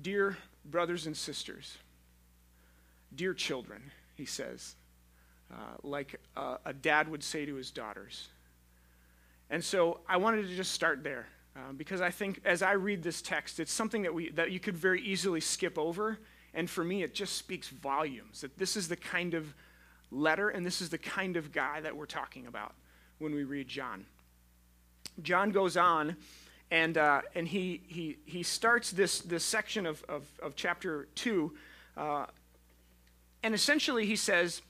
dear 0.00 0.36
brothers 0.64 1.06
and 1.06 1.16
sisters, 1.16 1.78
dear 3.14 3.34
children, 3.34 3.90
he 4.16 4.24
says, 4.24 4.76
uh, 5.52 5.76
like 5.82 6.20
uh, 6.36 6.56
a 6.64 6.72
dad 6.72 7.08
would 7.08 7.22
say 7.22 7.44
to 7.44 7.54
his 7.54 7.70
daughters. 7.70 8.28
And 9.50 9.62
so 9.62 10.00
I 10.08 10.16
wanted 10.16 10.48
to 10.48 10.56
just 10.56 10.72
start 10.72 11.04
there 11.04 11.26
uh, 11.56 11.72
because 11.76 12.00
I 12.00 12.10
think 12.10 12.40
as 12.44 12.62
I 12.62 12.72
read 12.72 13.02
this 13.02 13.22
text, 13.22 13.60
it's 13.60 13.72
something 13.72 14.02
that, 14.02 14.12
we, 14.12 14.30
that 14.30 14.50
you 14.50 14.58
could 14.58 14.76
very 14.76 15.02
easily 15.02 15.40
skip 15.40 15.78
over. 15.78 16.18
And 16.54 16.68
for 16.68 16.82
me, 16.82 17.02
it 17.02 17.14
just 17.14 17.36
speaks 17.36 17.68
volumes 17.68 18.40
that 18.40 18.56
this 18.58 18.76
is 18.76 18.88
the 18.88 18.96
kind 18.96 19.34
of 19.34 19.54
letter, 20.10 20.48
and 20.48 20.64
this 20.64 20.80
is 20.80 20.90
the 20.90 20.98
kind 20.98 21.36
of 21.36 21.52
guy 21.52 21.80
that 21.80 21.96
we're 21.96 22.06
talking 22.06 22.46
about 22.46 22.74
when 23.18 23.34
we 23.34 23.44
read 23.44 23.68
John. 23.68 24.06
John 25.22 25.50
goes 25.50 25.76
on, 25.76 26.16
and, 26.70 26.98
uh, 26.98 27.22
and 27.34 27.46
he, 27.46 27.82
he, 27.86 28.18
he 28.24 28.42
starts 28.42 28.90
this, 28.90 29.20
this 29.20 29.44
section 29.44 29.86
of, 29.86 30.02
of, 30.08 30.26
of 30.42 30.56
chapter 30.56 31.08
2, 31.14 31.52
uh, 31.96 32.26
and 33.42 33.54
essentially 33.54 34.06
he 34.06 34.16
says, 34.16 34.62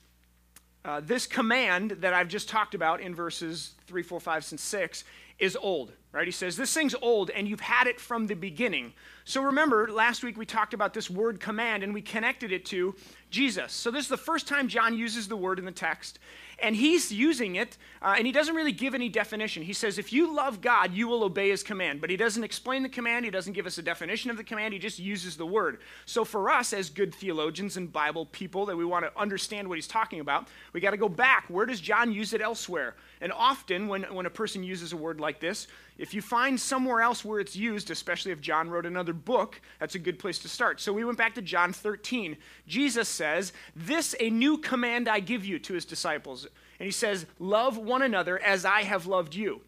uh, 0.84 1.00
This 1.00 1.26
command 1.26 1.92
that 2.00 2.12
I've 2.12 2.28
just 2.28 2.48
talked 2.48 2.74
about 2.74 3.00
in 3.00 3.14
verses 3.14 3.74
3, 3.86 4.02
4, 4.02 4.20
5, 4.20 4.46
and 4.50 4.60
6 4.60 5.04
is 5.38 5.56
old, 5.56 5.92
right? 6.14 6.26
He 6.26 6.32
says, 6.32 6.56
This 6.56 6.72
thing's 6.72 6.94
old, 7.02 7.30
and 7.30 7.48
you've 7.48 7.60
had 7.60 7.86
it 7.86 8.00
from 8.00 8.26
the 8.26 8.34
beginning. 8.34 8.92
So 9.24 9.42
remember, 9.42 9.90
last 9.90 10.22
week 10.22 10.36
we 10.36 10.46
talked 10.46 10.72
about 10.72 10.94
this 10.94 11.10
word 11.10 11.40
command, 11.40 11.82
and 11.82 11.92
we 11.92 12.00
connected 12.00 12.52
it 12.52 12.64
to 12.66 12.94
Jesus. 13.30 13.72
So 13.72 13.90
this 13.90 14.04
is 14.04 14.08
the 14.08 14.16
first 14.16 14.46
time 14.46 14.68
John 14.68 14.96
uses 14.96 15.26
the 15.26 15.36
word 15.36 15.58
in 15.58 15.64
the 15.64 15.72
text, 15.72 16.20
and 16.64 16.74
he's 16.74 17.12
using 17.12 17.56
it, 17.56 17.76
uh, 18.00 18.14
and 18.16 18.26
he 18.26 18.32
doesn't 18.32 18.54
really 18.54 18.72
give 18.72 18.94
any 18.94 19.10
definition. 19.10 19.62
He 19.62 19.74
says, 19.74 19.98
if 19.98 20.14
you 20.14 20.34
love 20.34 20.62
God, 20.62 20.94
you 20.94 21.06
will 21.06 21.22
obey 21.22 21.50
his 21.50 21.62
command. 21.62 22.00
But 22.00 22.08
he 22.08 22.16
doesn't 22.16 22.42
explain 22.42 22.82
the 22.82 22.88
command, 22.88 23.26
he 23.26 23.30
doesn't 23.30 23.52
give 23.52 23.66
us 23.66 23.76
a 23.76 23.82
definition 23.82 24.30
of 24.30 24.38
the 24.38 24.44
command, 24.44 24.72
he 24.72 24.78
just 24.78 24.98
uses 24.98 25.36
the 25.36 25.44
word. 25.44 25.80
So 26.06 26.24
for 26.24 26.50
us, 26.50 26.72
as 26.72 26.88
good 26.88 27.14
theologians 27.14 27.76
and 27.76 27.92
Bible 27.92 28.24
people 28.26 28.64
that 28.66 28.76
we 28.76 28.84
want 28.86 29.04
to 29.04 29.20
understand 29.20 29.68
what 29.68 29.76
he's 29.76 29.86
talking 29.86 30.20
about, 30.20 30.48
we 30.72 30.80
got 30.80 30.92
to 30.92 30.96
go 30.96 31.08
back. 31.08 31.44
Where 31.48 31.66
does 31.66 31.80
John 31.82 32.10
use 32.10 32.32
it 32.32 32.40
elsewhere? 32.40 32.94
And 33.20 33.30
often, 33.30 33.86
when, 33.86 34.02
when 34.04 34.24
a 34.24 34.30
person 34.30 34.64
uses 34.64 34.94
a 34.94 34.96
word 34.96 35.20
like 35.20 35.40
this, 35.40 35.66
if 35.96 36.12
you 36.12 36.22
find 36.22 36.58
somewhere 36.58 37.00
else 37.00 37.24
where 37.24 37.38
it's 37.38 37.54
used, 37.54 37.90
especially 37.90 38.32
if 38.32 38.40
John 38.40 38.68
wrote 38.68 38.84
another 38.84 39.12
book, 39.12 39.60
that's 39.78 39.94
a 39.94 40.00
good 40.00 40.18
place 40.18 40.40
to 40.40 40.48
start. 40.48 40.80
So 40.80 40.92
we 40.92 41.04
went 41.04 41.18
back 41.18 41.34
to 41.36 41.42
John 41.42 41.72
13. 41.72 42.36
Jesus 42.66 43.08
says, 43.08 43.52
This 43.76 44.16
a 44.18 44.28
new 44.30 44.58
command 44.58 45.08
I 45.08 45.20
give 45.20 45.44
you 45.44 45.60
to 45.60 45.74
his 45.74 45.84
disciples. 45.84 46.48
And 46.84 46.86
he 46.86 46.92
says, 46.92 47.24
Love 47.38 47.78
one 47.78 48.02
another 48.02 48.38
as 48.38 48.66
I 48.66 48.82
have 48.82 49.06
loved 49.06 49.34
you. 49.34 49.62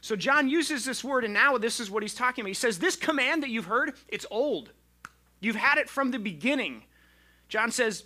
So 0.00 0.14
John 0.14 0.48
uses 0.48 0.84
this 0.84 1.02
word, 1.02 1.24
and 1.24 1.34
now 1.34 1.58
this 1.58 1.80
is 1.80 1.90
what 1.90 2.04
he's 2.04 2.14
talking 2.14 2.42
about. 2.42 2.48
He 2.50 2.54
says, 2.54 2.78
This 2.78 2.94
command 2.94 3.42
that 3.42 3.50
you've 3.50 3.64
heard, 3.64 3.94
it's 4.06 4.24
old. 4.30 4.70
You've 5.40 5.56
had 5.56 5.78
it 5.78 5.90
from 5.90 6.12
the 6.12 6.18
beginning. 6.20 6.84
John 7.48 7.72
says, 7.72 8.04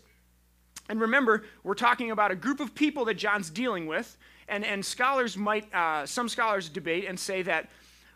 and 0.89 0.99
remember, 0.99 1.45
we're 1.63 1.75
talking 1.75 2.11
about 2.11 2.31
a 2.31 2.35
group 2.35 2.61
of 2.61 2.75
people 2.75 3.05
that 3.05 3.19
John's 3.19 3.51
dealing 3.51 3.87
with, 3.87 4.17
and, 4.49 4.65
and 4.65 4.83
scholars 4.83 5.37
might, 5.37 5.71
uh, 5.75 6.07
some 6.07 6.31
scholars 6.31 6.71
debate 6.71 7.05
and 7.07 7.21
say 7.21 7.43
that 7.43 7.69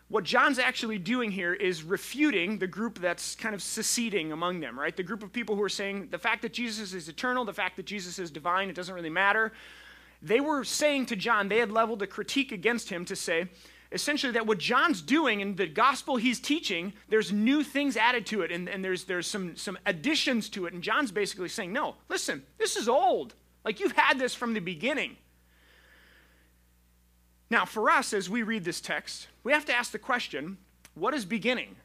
what 0.07 0.23
John's 0.23 0.57
actually 0.57 0.97
doing 0.97 1.29
here 1.29 1.53
is 1.53 1.83
refuting 1.83 2.57
the 2.57 2.65
group 2.65 2.97
that's 2.97 3.35
kind 3.35 3.53
of 3.53 3.61
seceding 3.61 4.31
among 4.31 4.61
them, 4.61 4.79
right? 4.79 4.97
The 4.97 5.03
group 5.03 5.21
of 5.21 5.31
people 5.31 5.55
who 5.55 5.61
are 5.61 5.69
saying 5.69 6.07
the 6.09 6.17
fact 6.17 6.41
that 6.41 6.53
Jesus 6.53 6.95
is 6.95 7.07
eternal, 7.07 7.45
the 7.45 7.53
fact 7.53 7.75
that 7.75 7.85
Jesus 7.85 8.17
is 8.17 8.31
divine, 8.31 8.69
it 8.69 8.75
doesn't 8.75 8.95
really 8.95 9.11
matter. 9.11 9.53
They 10.23 10.39
were 10.39 10.63
saying 10.63 11.07
to 11.07 11.17
John, 11.17 11.49
they 11.49 11.59
had 11.59 11.69
leveled 11.69 12.01
a 12.01 12.07
critique 12.07 12.53
against 12.53 12.89
him 12.89 13.03
to 13.05 13.15
say, 13.15 13.49
essentially 13.91 14.31
that 14.31 14.47
what 14.47 14.57
John's 14.57 15.01
doing 15.01 15.41
and 15.41 15.57
the 15.57 15.67
gospel 15.67 16.15
he's 16.15 16.39
teaching, 16.39 16.93
there's 17.09 17.33
new 17.33 17.61
things 17.61 17.97
added 17.97 18.25
to 18.27 18.41
it 18.41 18.51
and, 18.51 18.69
and 18.69 18.83
there's, 18.83 19.03
there's 19.03 19.27
some, 19.27 19.57
some 19.57 19.77
additions 19.85 20.49
to 20.49 20.65
it. 20.65 20.73
And 20.73 20.81
John's 20.81 21.11
basically 21.11 21.49
saying, 21.49 21.73
no, 21.73 21.95
listen, 22.07 22.43
this 22.57 22.77
is 22.77 22.87
old. 22.87 23.35
Like 23.65 23.81
you've 23.81 23.91
had 23.91 24.17
this 24.17 24.33
from 24.33 24.53
the 24.53 24.61
beginning. 24.61 25.17
Now, 27.49 27.65
for 27.65 27.89
us, 27.89 28.13
as 28.13 28.29
we 28.29 28.43
read 28.43 28.63
this 28.63 28.81
text, 28.81 29.27
we 29.43 29.51
have 29.51 29.65
to 29.65 29.75
ask 29.75 29.91
the 29.91 29.99
question 29.99 30.57
what 30.95 31.13
is 31.13 31.25
beginning? 31.25 31.75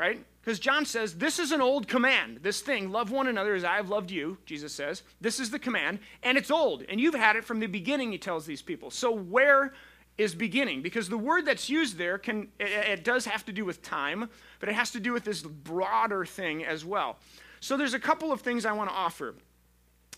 Right? 0.00 0.24
Because 0.40 0.58
John 0.58 0.86
says, 0.86 1.18
This 1.18 1.38
is 1.38 1.52
an 1.52 1.60
old 1.60 1.86
command. 1.86 2.38
This 2.40 2.62
thing, 2.62 2.90
love 2.90 3.10
one 3.10 3.26
another 3.26 3.54
as 3.54 3.64
I 3.64 3.76
have 3.76 3.90
loved 3.90 4.10
you, 4.10 4.38
Jesus 4.46 4.72
says. 4.72 5.02
This 5.20 5.38
is 5.38 5.50
the 5.50 5.58
command, 5.58 5.98
and 6.22 6.38
it's 6.38 6.50
old. 6.50 6.84
And 6.88 6.98
you've 6.98 7.14
had 7.14 7.36
it 7.36 7.44
from 7.44 7.60
the 7.60 7.66
beginning, 7.66 8.10
he 8.10 8.16
tells 8.16 8.46
these 8.46 8.62
people. 8.62 8.90
So, 8.90 9.12
where 9.12 9.74
is 10.16 10.34
beginning? 10.34 10.80
Because 10.80 11.10
the 11.10 11.18
word 11.18 11.44
that's 11.44 11.68
used 11.68 11.98
there 11.98 12.16
can, 12.16 12.48
it, 12.58 12.70
it 12.70 13.04
does 13.04 13.26
have 13.26 13.44
to 13.44 13.52
do 13.52 13.66
with 13.66 13.82
time, 13.82 14.30
but 14.58 14.70
it 14.70 14.74
has 14.74 14.90
to 14.92 15.00
do 15.00 15.12
with 15.12 15.24
this 15.24 15.42
broader 15.42 16.24
thing 16.24 16.64
as 16.64 16.82
well. 16.82 17.18
So, 17.60 17.76
there's 17.76 17.92
a 17.92 18.00
couple 18.00 18.32
of 18.32 18.40
things 18.40 18.64
I 18.64 18.72
want 18.72 18.88
to 18.88 18.96
offer 18.96 19.34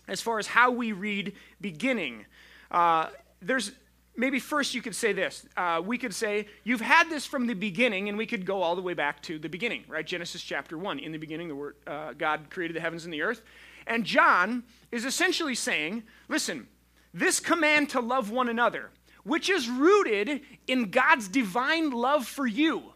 as 0.07 0.21
far 0.21 0.39
as 0.39 0.47
how 0.47 0.71
we 0.71 0.93
read 0.93 1.33
beginning. 1.59 2.25
Uh, 2.71 3.09
there's 3.41 3.73
maybe 4.15 4.39
first 4.39 4.73
you 4.73 4.81
could 4.81 4.95
say 4.95 5.13
this. 5.13 5.45
Uh, 5.55 5.81
we 5.83 5.97
could 5.97 6.13
say, 6.13 6.47
You've 6.63 6.81
had 6.81 7.09
this 7.09 7.25
from 7.25 7.47
the 7.47 7.53
beginning, 7.53 8.09
and 8.09 8.17
we 8.17 8.25
could 8.25 8.45
go 8.45 8.61
all 8.61 8.75
the 8.75 8.81
way 8.81 8.93
back 8.93 9.21
to 9.23 9.39
the 9.39 9.49
beginning, 9.49 9.83
right? 9.87 10.05
Genesis 10.05 10.41
chapter 10.41 10.77
1. 10.77 10.99
In 10.99 11.11
the 11.11 11.17
beginning, 11.17 11.47
the 11.47 11.55
word, 11.55 11.75
uh, 11.87 12.13
God 12.13 12.49
created 12.49 12.75
the 12.75 12.81
heavens 12.81 13.05
and 13.05 13.13
the 13.13 13.21
earth. 13.21 13.41
And 13.87 14.05
John 14.05 14.63
is 14.91 15.05
essentially 15.05 15.55
saying, 15.55 16.03
Listen, 16.29 16.67
this 17.13 17.39
command 17.39 17.89
to 17.91 17.99
love 17.99 18.31
one 18.31 18.49
another, 18.49 18.89
which 19.23 19.49
is 19.49 19.69
rooted 19.69 20.41
in 20.67 20.89
God's 20.89 21.27
divine 21.27 21.91
love 21.91 22.25
for 22.27 22.47
you. 22.47 22.93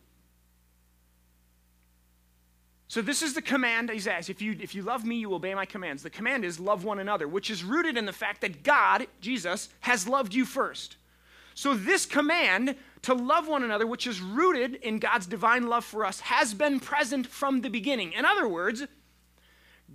So 2.89 3.01
this 3.01 3.21
is 3.21 3.33
the 3.33 3.41
command 3.41 3.89
he 3.89 3.99
says, 3.99 4.29
if 4.29 4.41
you, 4.41 4.55
if 4.61 4.73
you 4.73 4.81
love 4.81 5.05
me, 5.05 5.17
you 5.17 5.33
obey 5.33 5.53
my 5.53 5.65
commands. 5.65 6.03
The 6.03 6.09
command 6.09 6.45
is 6.45 6.57
love 6.57 6.85
one 6.85 6.99
another, 6.99 7.27
which 7.27 7.49
is 7.49 7.63
rooted 7.63 7.97
in 7.97 8.05
the 8.05 8.13
fact 8.13 8.41
that 8.41 8.63
God, 8.63 9.07
Jesus, 9.19 9.67
has 9.81 10.07
loved 10.07 10.33
you 10.33 10.45
first. 10.45 10.95
So, 11.57 11.73
this 11.73 12.05
command 12.05 12.75
to 13.01 13.15
love 13.15 13.47
one 13.47 13.63
another, 13.63 13.87
which 13.87 14.05
is 14.05 14.21
rooted 14.21 14.75
in 14.75 14.99
God's 14.99 15.25
divine 15.25 15.65
love 15.65 15.83
for 15.83 16.05
us, 16.05 16.19
has 16.19 16.53
been 16.53 16.79
present 16.79 17.25
from 17.25 17.61
the 17.61 17.69
beginning. 17.71 18.13
In 18.13 18.25
other 18.25 18.47
words, 18.47 18.85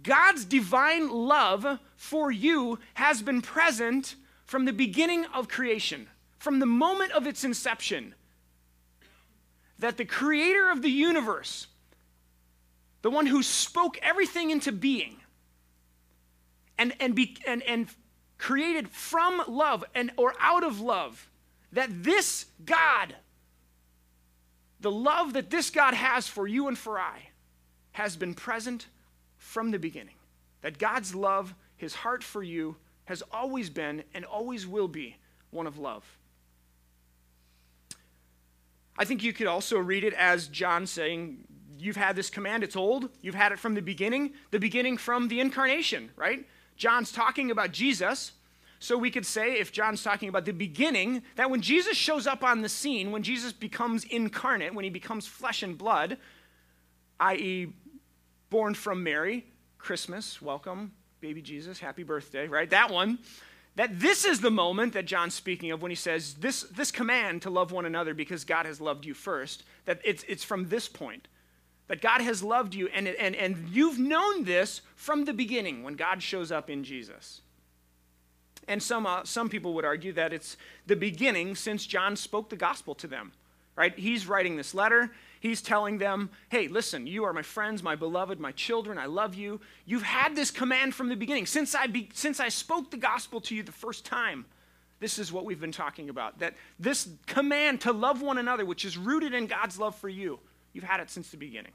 God's 0.02 0.44
divine 0.44 1.08
love 1.08 1.78
for 1.94 2.32
you 2.32 2.80
has 2.94 3.22
been 3.22 3.40
present 3.42 4.16
from 4.44 4.64
the 4.64 4.72
beginning 4.72 5.24
of 5.26 5.46
creation, 5.46 6.08
from 6.40 6.58
the 6.58 6.66
moment 6.66 7.12
of 7.12 7.28
its 7.28 7.44
inception. 7.44 8.16
That 9.78 9.98
the 9.98 10.04
creator 10.04 10.68
of 10.68 10.82
the 10.82 10.90
universe, 10.90 11.68
the 13.02 13.10
one 13.10 13.26
who 13.26 13.40
spoke 13.44 14.00
everything 14.02 14.50
into 14.50 14.72
being, 14.72 15.18
and, 16.76 16.92
and, 16.98 17.14
be, 17.14 17.36
and, 17.46 17.62
and 17.62 17.86
created 18.36 18.88
from 18.88 19.40
love 19.46 19.84
and 19.94 20.10
or 20.16 20.34
out 20.40 20.64
of 20.64 20.80
love 20.80 21.28
that 21.72 22.02
this 22.02 22.46
God, 22.64 23.14
the 24.80 24.90
love 24.90 25.32
that 25.32 25.50
this 25.50 25.70
God 25.70 25.94
has 25.94 26.28
for 26.28 26.46
you 26.46 26.68
and 26.68 26.76
for 26.76 26.98
I, 26.98 27.28
has 27.92 28.16
been 28.16 28.34
present 28.34 28.86
from 29.38 29.70
the 29.70 29.78
beginning. 29.78 30.14
That 30.62 30.78
God's 30.78 31.14
love, 31.14 31.54
his 31.76 31.94
heart 31.94 32.22
for 32.22 32.42
you, 32.42 32.76
has 33.06 33.22
always 33.32 33.68
been 33.68 34.04
and 34.14 34.24
always 34.24 34.66
will 34.66 34.88
be 34.88 35.16
one 35.50 35.66
of 35.66 35.78
love. 35.78 36.04
I 38.96 39.04
think 39.04 39.22
you 39.22 39.32
could 39.32 39.46
also 39.46 39.78
read 39.78 40.04
it 40.04 40.14
as 40.14 40.48
John 40.48 40.86
saying, 40.86 41.44
You've 41.78 41.96
had 41.96 42.14
this 42.14 42.30
command, 42.30 42.62
it's 42.62 42.76
old, 42.76 43.08
you've 43.22 43.34
had 43.34 43.50
it 43.50 43.58
from 43.58 43.74
the 43.74 43.82
beginning, 43.82 44.34
the 44.52 44.60
beginning 44.60 44.96
from 44.96 45.26
the 45.26 45.40
incarnation, 45.40 46.10
right? 46.14 46.46
John's 46.76 47.10
talking 47.10 47.50
about 47.50 47.72
Jesus, 47.72 48.32
So 48.82 48.98
we 48.98 49.12
could 49.12 49.24
say, 49.24 49.60
if 49.60 49.70
John's 49.70 50.02
talking 50.02 50.28
about 50.28 50.44
the 50.44 50.50
beginning, 50.50 51.22
that 51.36 51.48
when 51.48 51.62
Jesus 51.62 51.96
shows 51.96 52.26
up 52.26 52.42
on 52.42 52.62
the 52.62 52.68
scene, 52.68 53.12
when 53.12 53.22
Jesus 53.22 53.52
becomes 53.52 54.02
incarnate, 54.02 54.74
when 54.74 54.82
he 54.82 54.90
becomes 54.90 55.24
flesh 55.24 55.62
and 55.62 55.78
blood, 55.78 56.18
i.e., 57.20 57.72
born 58.50 58.74
from 58.74 59.04
Mary, 59.04 59.46
Christmas, 59.78 60.42
welcome, 60.42 60.90
baby 61.20 61.40
Jesus, 61.40 61.78
happy 61.78 62.02
birthday, 62.02 62.48
right? 62.48 62.68
That 62.70 62.90
one. 62.90 63.20
That 63.76 64.00
this 64.00 64.24
is 64.24 64.40
the 64.40 64.50
moment 64.50 64.94
that 64.94 65.06
John's 65.06 65.34
speaking 65.34 65.70
of 65.70 65.80
when 65.80 65.92
he 65.92 65.96
says 65.96 66.34
this, 66.34 66.62
this 66.62 66.90
command 66.90 67.42
to 67.42 67.50
love 67.50 67.70
one 67.70 67.86
another 67.86 68.14
because 68.14 68.44
God 68.44 68.66
has 68.66 68.80
loved 68.80 69.06
you 69.06 69.14
first, 69.14 69.62
that 69.84 70.00
it's, 70.04 70.24
it's 70.26 70.42
from 70.42 70.68
this 70.68 70.88
point. 70.88 71.28
That 71.86 72.02
God 72.02 72.20
has 72.20 72.42
loved 72.42 72.74
you, 72.74 72.88
and, 72.88 73.06
and, 73.06 73.36
and 73.36 73.68
you've 73.70 74.00
known 74.00 74.42
this 74.42 74.80
from 74.96 75.24
the 75.24 75.32
beginning 75.32 75.84
when 75.84 75.94
God 75.94 76.20
shows 76.20 76.50
up 76.50 76.68
in 76.68 76.82
Jesus. 76.82 77.42
And 78.68 78.82
some, 78.82 79.06
uh, 79.06 79.24
some 79.24 79.48
people 79.48 79.74
would 79.74 79.84
argue 79.84 80.12
that 80.12 80.32
it's 80.32 80.56
the 80.86 80.96
beginning 80.96 81.56
since 81.56 81.86
John 81.86 82.16
spoke 82.16 82.48
the 82.48 82.56
gospel 82.56 82.94
to 82.96 83.06
them, 83.06 83.32
right? 83.76 83.96
He's 83.98 84.26
writing 84.26 84.56
this 84.56 84.74
letter. 84.74 85.10
He's 85.40 85.60
telling 85.60 85.98
them, 85.98 86.30
hey, 86.50 86.68
listen, 86.68 87.06
you 87.06 87.24
are 87.24 87.32
my 87.32 87.42
friends, 87.42 87.82
my 87.82 87.96
beloved, 87.96 88.38
my 88.38 88.52
children. 88.52 88.98
I 88.98 89.06
love 89.06 89.34
you. 89.34 89.60
You've 89.84 90.04
had 90.04 90.36
this 90.36 90.52
command 90.52 90.94
from 90.94 91.08
the 91.08 91.16
beginning. 91.16 91.46
Since 91.46 91.74
I, 91.74 91.88
be, 91.88 92.08
since 92.14 92.38
I 92.38 92.48
spoke 92.48 92.92
the 92.92 92.96
gospel 92.96 93.40
to 93.42 93.54
you 93.54 93.64
the 93.64 93.72
first 93.72 94.04
time, 94.04 94.44
this 95.00 95.18
is 95.18 95.32
what 95.32 95.44
we've 95.44 95.60
been 95.60 95.72
talking 95.72 96.08
about. 96.08 96.38
That 96.38 96.54
this 96.78 97.08
command 97.26 97.80
to 97.80 97.92
love 97.92 98.22
one 98.22 98.38
another, 98.38 98.64
which 98.64 98.84
is 98.84 98.96
rooted 98.96 99.34
in 99.34 99.48
God's 99.48 99.76
love 99.76 99.96
for 99.96 100.08
you, 100.08 100.38
you've 100.72 100.84
had 100.84 101.00
it 101.00 101.10
since 101.10 101.30
the 101.30 101.36
beginning. 101.36 101.72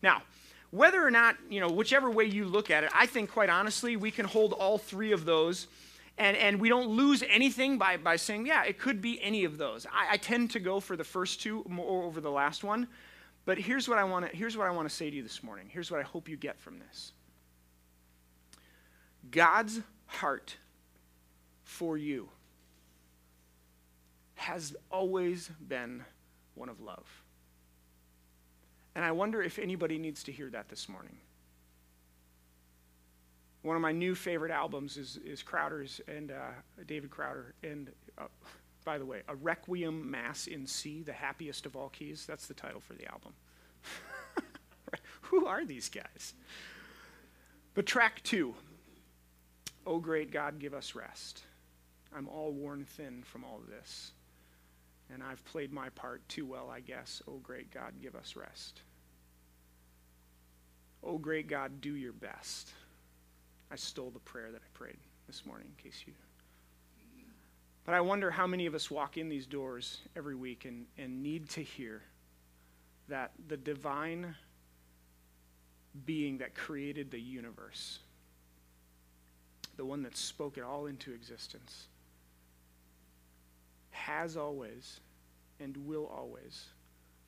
Now, 0.00 0.22
whether 0.70 1.04
or 1.04 1.10
not, 1.10 1.36
you 1.50 1.58
know, 1.58 1.68
whichever 1.68 2.08
way 2.08 2.24
you 2.24 2.44
look 2.44 2.70
at 2.70 2.84
it, 2.84 2.90
I 2.94 3.06
think 3.06 3.32
quite 3.32 3.50
honestly, 3.50 3.96
we 3.96 4.12
can 4.12 4.24
hold 4.24 4.52
all 4.52 4.78
three 4.78 5.10
of 5.10 5.24
those 5.24 5.66
and, 6.18 6.36
and 6.36 6.60
we 6.60 6.68
don't 6.68 6.88
lose 6.88 7.22
anything 7.28 7.78
by, 7.78 7.96
by 7.96 8.16
saying, 8.16 8.46
yeah, 8.46 8.64
it 8.64 8.78
could 8.78 9.00
be 9.00 9.20
any 9.22 9.44
of 9.44 9.58
those. 9.58 9.86
I, 9.86 10.12
I 10.14 10.16
tend 10.16 10.50
to 10.52 10.60
go 10.60 10.80
for 10.80 10.96
the 10.96 11.04
first 11.04 11.40
two 11.40 11.64
more 11.68 12.04
over 12.04 12.20
the 12.20 12.30
last 12.30 12.62
one. 12.62 12.88
But 13.44 13.58
here's 13.58 13.88
what 13.88 13.98
I 13.98 14.04
want 14.04 14.30
to 14.30 14.36
here's 14.36 14.56
what 14.56 14.68
I 14.68 14.70
want 14.70 14.88
to 14.88 14.94
say 14.94 15.10
to 15.10 15.16
you 15.16 15.22
this 15.22 15.42
morning. 15.42 15.66
Here's 15.68 15.90
what 15.90 15.98
I 15.98 16.04
hope 16.04 16.28
you 16.28 16.36
get 16.36 16.60
from 16.60 16.78
this. 16.78 17.12
God's 19.30 19.80
heart 20.06 20.56
for 21.64 21.96
you 21.96 22.28
has 24.34 24.76
always 24.90 25.50
been 25.68 26.04
one 26.54 26.68
of 26.68 26.80
love. 26.80 27.06
And 28.94 29.04
I 29.04 29.12
wonder 29.12 29.42
if 29.42 29.58
anybody 29.58 29.98
needs 29.98 30.22
to 30.24 30.32
hear 30.32 30.50
that 30.50 30.68
this 30.68 30.88
morning. 30.88 31.16
One 33.62 33.76
of 33.76 33.82
my 33.82 33.92
new 33.92 34.14
favorite 34.14 34.50
albums 34.50 34.96
is, 34.96 35.18
is 35.24 35.42
Crowder's 35.42 36.00
and 36.08 36.32
uh, 36.32 36.50
David 36.86 37.10
Crowder. 37.10 37.54
And 37.62 37.90
uh, 38.18 38.26
by 38.84 38.98
the 38.98 39.06
way, 39.06 39.22
A 39.28 39.36
Requiem 39.36 40.10
Mass 40.10 40.48
in 40.48 40.66
C, 40.66 41.02
the 41.02 41.12
happiest 41.12 41.66
of 41.66 41.76
all 41.76 41.88
keys. 41.88 42.26
That's 42.26 42.46
the 42.46 42.54
title 42.54 42.80
for 42.80 42.94
the 42.94 43.06
album. 43.06 43.32
Who 45.22 45.46
are 45.46 45.64
these 45.64 45.88
guys? 45.88 46.34
But 47.74 47.86
track 47.86 48.22
two 48.24 48.54
Oh, 49.84 49.98
great 49.98 50.30
God, 50.30 50.60
give 50.60 50.74
us 50.74 50.94
rest. 50.94 51.42
I'm 52.14 52.28
all 52.28 52.52
worn 52.52 52.84
thin 52.84 53.22
from 53.24 53.44
all 53.44 53.60
this. 53.68 54.12
And 55.12 55.22
I've 55.22 55.44
played 55.44 55.72
my 55.72 55.88
part 55.90 56.26
too 56.28 56.46
well, 56.46 56.70
I 56.70 56.80
guess. 56.80 57.20
Oh, 57.26 57.38
great 57.42 57.72
God, 57.72 57.94
give 58.00 58.14
us 58.14 58.36
rest. 58.36 58.82
Oh, 61.02 61.18
great 61.18 61.48
God, 61.48 61.80
do 61.80 61.96
your 61.96 62.12
best. 62.12 62.70
I 63.72 63.76
stole 63.76 64.10
the 64.10 64.18
prayer 64.18 64.52
that 64.52 64.60
I 64.60 64.78
prayed 64.78 64.98
this 65.26 65.46
morning, 65.46 65.68
in 65.76 65.82
case 65.82 66.04
you. 66.06 66.12
But 67.86 67.94
I 67.94 68.00
wonder 68.02 68.30
how 68.30 68.46
many 68.46 68.66
of 68.66 68.74
us 68.74 68.90
walk 68.90 69.16
in 69.16 69.30
these 69.30 69.46
doors 69.46 70.00
every 70.14 70.34
week 70.34 70.66
and, 70.66 70.84
and 70.98 71.22
need 71.22 71.48
to 71.50 71.62
hear 71.62 72.02
that 73.08 73.32
the 73.48 73.56
divine 73.56 74.34
being 76.04 76.38
that 76.38 76.54
created 76.54 77.10
the 77.10 77.20
universe, 77.20 78.00
the 79.76 79.84
one 79.84 80.02
that 80.02 80.16
spoke 80.16 80.58
it 80.58 80.62
all 80.62 80.86
into 80.86 81.12
existence, 81.12 81.86
has 83.90 84.36
always 84.36 85.00
and 85.60 85.76
will 85.78 86.06
always 86.06 86.66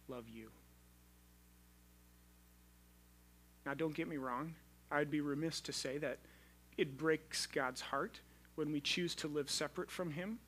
love 0.09 0.29
you. 0.29 0.51
Now, 3.65 3.73
don't 3.73 3.95
get 3.95 4.09
me 4.09 4.19
wrong. 4.19 4.55
I'd 4.91 5.11
be 5.11 5.23
remiss 5.23 5.61
to 5.63 5.73
say 5.73 5.97
that 5.99 6.19
it 6.77 6.97
breaks 6.97 7.47
God's 7.47 7.81
heart 7.81 8.21
when 8.55 8.73
we 8.73 8.81
choose 8.81 9.15
to 9.17 9.29
live 9.29 9.51
separate 9.51 9.91
from 9.91 10.11
Him. 10.11 10.39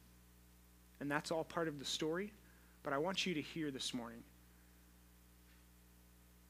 And 1.01 1.11
that's 1.11 1.31
all 1.31 1.45
part 1.45 1.69
of 1.69 1.79
the 1.79 1.85
story. 1.85 2.33
But 2.83 2.93
I 2.93 2.99
want 2.99 3.27
you 3.27 3.35
to 3.35 3.43
hear 3.43 3.71
this 3.71 3.93
morning 3.93 4.23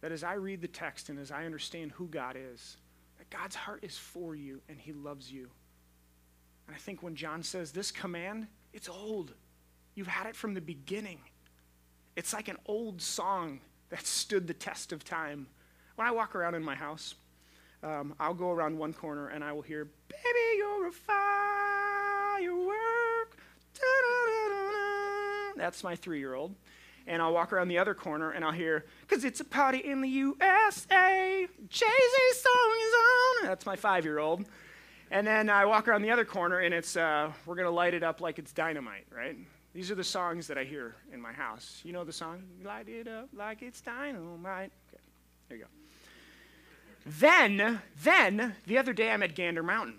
that 0.01 0.13
as 0.13 0.23
I 0.23 0.35
read 0.35 0.61
the 0.61 0.69
text 0.69 1.09
and 1.09 1.19
as 1.19 1.31
I 1.31 1.47
understand 1.47 1.93
who 1.93 2.07
God 2.07 2.37
is, 2.39 2.77
that 3.19 3.31
God's 3.31 3.57
heart 3.57 3.81
is 3.83 3.97
for 3.97 4.35
you 4.35 4.61
and 4.69 4.79
He 4.79 4.93
loves 4.93 5.33
you. 5.33 5.49
And 6.67 6.77
I 6.77 6.79
think 6.79 7.03
when 7.03 7.15
John 7.15 7.43
says 7.43 7.73
this 7.73 7.91
command, 7.91 8.47
it's 8.73 8.89
old. 8.89 9.33
You've 9.95 10.07
had 10.07 10.27
it 10.27 10.37
from 10.37 10.55
the 10.55 10.61
beginning. 10.61 11.19
It's 12.17 12.33
like 12.33 12.49
an 12.49 12.59
old 12.67 13.01
song 13.01 13.61
that 13.89 14.07
stood 14.07 14.47
the 14.47 14.55
test 14.55 14.93
of 14.93 15.05
time. 15.05 15.47
When 15.97 16.07
I 16.07 16.11
walk 16.11 16.35
around 16.35 16.55
in 16.55 16.63
my 16.63 16.75
house, 16.75 17.15
um, 17.83 18.15
I'll 18.19 18.35
go 18.35 18.51
around 18.51 18.79
one 18.79 18.93
corner 18.93 19.29
and 19.29 19.45
I 19.45 19.53
will 19.53 19.63
hear, 19.63 19.85
Baby, 20.09 20.57
you're 20.57 20.89
a 20.89 20.93
firework. 20.93 22.77
Da-da-da-da-da. 23.75 25.59
That's 25.59 25.83
my 25.85 25.97
three 25.97 26.19
year 26.19 26.35
old. 26.35 26.55
And 27.07 27.23
I'll 27.23 27.33
walk 27.33 27.53
around 27.53 27.69
the 27.69 27.79
other 27.79 27.95
corner 27.95 28.31
and 28.33 28.45
I'll 28.45 28.53
hear, 28.53 28.85
Because 29.03 29.25
it's 29.25 29.41
a 29.41 29.45
party 29.45 29.79
in 29.79 30.01
the 30.01 30.09
USA. 30.09 31.47
Jay 31.69 31.87
Z 31.87 32.33
song 32.35 32.77
is 32.87 32.95
on. 32.95 33.49
That's 33.49 33.67
my 33.67 33.77
five 33.77 34.05
year 34.05 34.19
old. 34.19 34.45
And 35.11 35.25
then 35.27 35.49
I 35.49 35.65
walk 35.67 35.87
around 35.87 36.03
the 36.03 36.11
other 36.11 36.25
corner 36.25 36.59
and 36.61 36.75
it's, 36.75 36.97
uh, 36.97 37.31
We're 37.45 37.55
going 37.55 37.67
to 37.67 37.71
light 37.71 37.95
it 37.95 38.03
up 38.03 38.21
like 38.21 38.39
it's 38.39 38.53
dynamite, 38.53 39.07
right? 39.15 39.37
These 39.73 39.91
are 39.91 39.95
the 39.95 40.05
songs 40.05 40.47
that 40.47 40.57
I 40.57 40.65
hear 40.65 40.97
in 41.13 41.21
my 41.21 41.33
house. 41.33 41.83
You 41.85 41.93
know 41.93 42.03
the 42.03 42.13
song? 42.13 42.43
Light 42.65 42.89
it 42.89 43.07
up 43.07 43.29
like 43.35 43.61
it's 43.61 43.83
dynamite. 43.83 44.73
Okay, 44.89 45.03
there 45.49 45.59
you 45.59 45.65
go. 45.65 45.71
Then, 47.07 47.81
then 48.03 48.57
the 48.67 48.79
other 48.79 48.93
day 48.93 49.13
I'm 49.13 49.23
at 49.23 49.37
Gander 49.37 49.63
Mountain, 49.63 49.95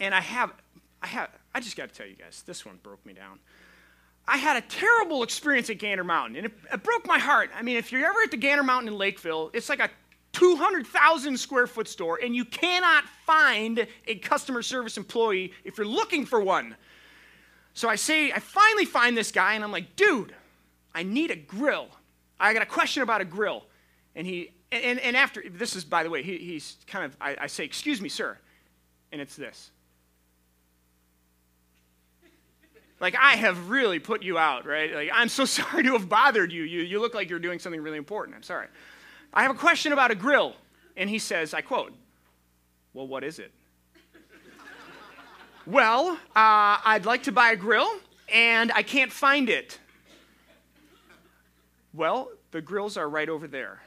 and 0.00 0.12
I 0.12 0.20
have, 0.20 0.52
I 1.00 1.06
have, 1.06 1.30
I 1.54 1.60
just 1.60 1.76
got 1.76 1.88
to 1.88 1.94
tell 1.94 2.08
you 2.08 2.16
guys, 2.16 2.42
this 2.44 2.66
one 2.66 2.80
broke 2.82 3.06
me 3.06 3.12
down. 3.12 3.38
I 4.26 4.36
had 4.38 4.56
a 4.56 4.66
terrible 4.66 5.22
experience 5.22 5.70
at 5.70 5.78
Gander 5.78 6.02
Mountain, 6.02 6.36
and 6.36 6.46
it, 6.46 6.52
it 6.72 6.82
broke 6.82 7.06
my 7.06 7.20
heart. 7.20 7.50
I 7.54 7.62
mean, 7.62 7.76
if 7.76 7.92
you're 7.92 8.04
ever 8.04 8.20
at 8.24 8.32
the 8.32 8.36
Gander 8.36 8.64
Mountain 8.64 8.88
in 8.88 8.98
Lakeville, 8.98 9.50
it's 9.54 9.68
like 9.68 9.78
a 9.78 9.88
200,000 10.32 11.38
square 11.38 11.68
foot 11.68 11.86
store, 11.86 12.18
and 12.20 12.34
you 12.34 12.44
cannot 12.44 13.04
find 13.24 13.86
a 14.08 14.16
customer 14.16 14.62
service 14.62 14.96
employee 14.96 15.52
if 15.62 15.78
you're 15.78 15.86
looking 15.86 16.26
for 16.26 16.40
one. 16.40 16.74
So 17.74 17.88
I 17.88 17.94
say, 17.94 18.32
I 18.32 18.40
finally 18.40 18.86
find 18.86 19.16
this 19.16 19.30
guy, 19.30 19.54
and 19.54 19.62
I'm 19.62 19.70
like, 19.70 19.94
dude, 19.94 20.34
I 20.92 21.04
need 21.04 21.30
a 21.30 21.36
grill. 21.36 21.86
I 22.40 22.52
got 22.52 22.62
a 22.62 22.66
question 22.66 23.04
about 23.04 23.20
a 23.20 23.24
grill. 23.24 23.64
And 24.16 24.26
he 24.26 24.50
and, 24.72 24.98
and 25.00 25.16
after, 25.16 25.42
this 25.48 25.76
is, 25.76 25.84
by 25.84 26.02
the 26.02 26.10
way, 26.10 26.22
he, 26.22 26.38
he's 26.38 26.76
kind 26.86 27.04
of, 27.04 27.16
I, 27.20 27.36
I 27.42 27.46
say, 27.46 27.64
excuse 27.64 28.00
me, 28.00 28.08
sir. 28.08 28.36
And 29.12 29.20
it's 29.20 29.36
this. 29.36 29.70
Like, 32.98 33.14
I 33.14 33.36
have 33.36 33.68
really 33.68 33.98
put 33.98 34.22
you 34.22 34.38
out, 34.38 34.66
right? 34.66 34.92
Like, 34.92 35.10
I'm 35.12 35.28
so 35.28 35.44
sorry 35.44 35.82
to 35.84 35.92
have 35.92 36.08
bothered 36.08 36.52
you. 36.52 36.62
You, 36.62 36.82
you 36.82 37.00
look 37.00 37.14
like 37.14 37.30
you're 37.30 37.38
doing 37.38 37.58
something 37.58 37.80
really 37.80 37.98
important. 37.98 38.36
I'm 38.36 38.42
sorry. 38.42 38.66
I 39.32 39.42
have 39.42 39.50
a 39.50 39.58
question 39.58 39.92
about 39.92 40.10
a 40.10 40.14
grill. 40.14 40.54
And 40.96 41.10
he 41.10 41.18
says, 41.18 41.52
I 41.52 41.60
quote, 41.60 41.92
Well, 42.94 43.06
what 43.06 43.22
is 43.22 43.38
it? 43.38 43.52
well, 45.66 46.12
uh, 46.34 46.78
I'd 46.84 47.04
like 47.04 47.24
to 47.24 47.32
buy 47.32 47.50
a 47.50 47.56
grill, 47.56 47.90
and 48.32 48.72
I 48.72 48.82
can't 48.82 49.12
find 49.12 49.50
it. 49.50 49.78
Well, 51.92 52.30
the 52.50 52.62
grills 52.62 52.96
are 52.96 53.08
right 53.08 53.28
over 53.28 53.46
there. 53.46 53.82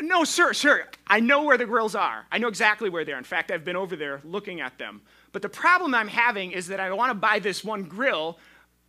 No, 0.00 0.24
sir, 0.24 0.52
sir. 0.52 0.86
I 1.06 1.20
know 1.20 1.42
where 1.44 1.58
the 1.58 1.66
grills 1.66 1.94
are. 1.94 2.26
I 2.32 2.38
know 2.38 2.48
exactly 2.48 2.88
where 2.88 3.04
they 3.04 3.12
are. 3.12 3.18
In 3.18 3.24
fact, 3.24 3.50
I've 3.50 3.64
been 3.64 3.76
over 3.76 3.96
there 3.96 4.20
looking 4.24 4.60
at 4.60 4.78
them. 4.78 5.02
But 5.32 5.42
the 5.42 5.48
problem 5.48 5.94
I'm 5.94 6.08
having 6.08 6.52
is 6.52 6.68
that 6.68 6.80
I 6.80 6.92
want 6.92 7.10
to 7.10 7.14
buy 7.14 7.38
this 7.38 7.62
one 7.62 7.84
grill, 7.84 8.38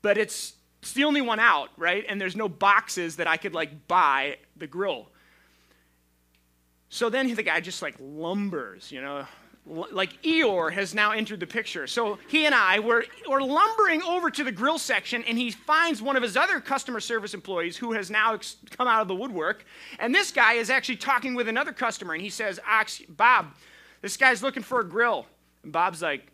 but 0.01 0.17
it's, 0.17 0.53
it's 0.81 0.93
the 0.93 1.03
only 1.03 1.21
one 1.21 1.39
out, 1.39 1.69
right? 1.77 2.05
And 2.07 2.19
there's 2.19 2.35
no 2.35 2.47
boxes 2.47 3.17
that 3.17 3.27
I 3.27 3.37
could 3.37 3.53
like 3.53 3.87
buy 3.87 4.37
the 4.55 4.67
grill. 4.67 5.09
So 6.89 7.09
then 7.09 7.33
the 7.33 7.43
guy 7.43 7.59
just 7.61 7.81
like 7.81 7.95
lumbers, 7.99 8.91
you 8.91 9.01
know, 9.01 9.25
like 9.65 10.21
Eeyore 10.23 10.71
has 10.73 10.95
now 10.95 11.11
entered 11.11 11.39
the 11.39 11.47
picture. 11.47 11.85
So 11.87 12.17
he 12.27 12.45
and 12.45 12.55
I 12.55 12.79
were, 12.79 13.05
were 13.29 13.41
lumbering 13.41 14.01
over 14.03 14.31
to 14.31 14.43
the 14.43 14.51
grill 14.51 14.79
section, 14.79 15.23
and 15.25 15.37
he 15.37 15.51
finds 15.51 16.01
one 16.01 16.15
of 16.15 16.23
his 16.23 16.35
other 16.35 16.59
customer 16.59 16.99
service 16.99 17.33
employees 17.33 17.77
who 17.77 17.91
has 17.93 18.09
now 18.09 18.33
ex- 18.33 18.57
come 18.71 18.87
out 18.87 19.01
of 19.01 19.07
the 19.07 19.15
woodwork. 19.15 19.63
And 19.99 20.13
this 20.13 20.31
guy 20.31 20.53
is 20.53 20.69
actually 20.69 20.97
talking 20.97 21.35
with 21.35 21.47
another 21.47 21.71
customer, 21.71 22.13
and 22.13 22.21
he 22.21 22.29
says, 22.29 22.59
Bob, 23.09 23.53
this 24.01 24.17
guy's 24.17 24.41
looking 24.41 24.63
for 24.63 24.79
a 24.79 24.87
grill. 24.87 25.25
And 25.63 25.71
Bob's 25.71 26.01
like, 26.01 26.31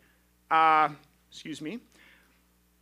uh, 0.50 0.88
excuse 1.30 1.60
me, 1.60 1.80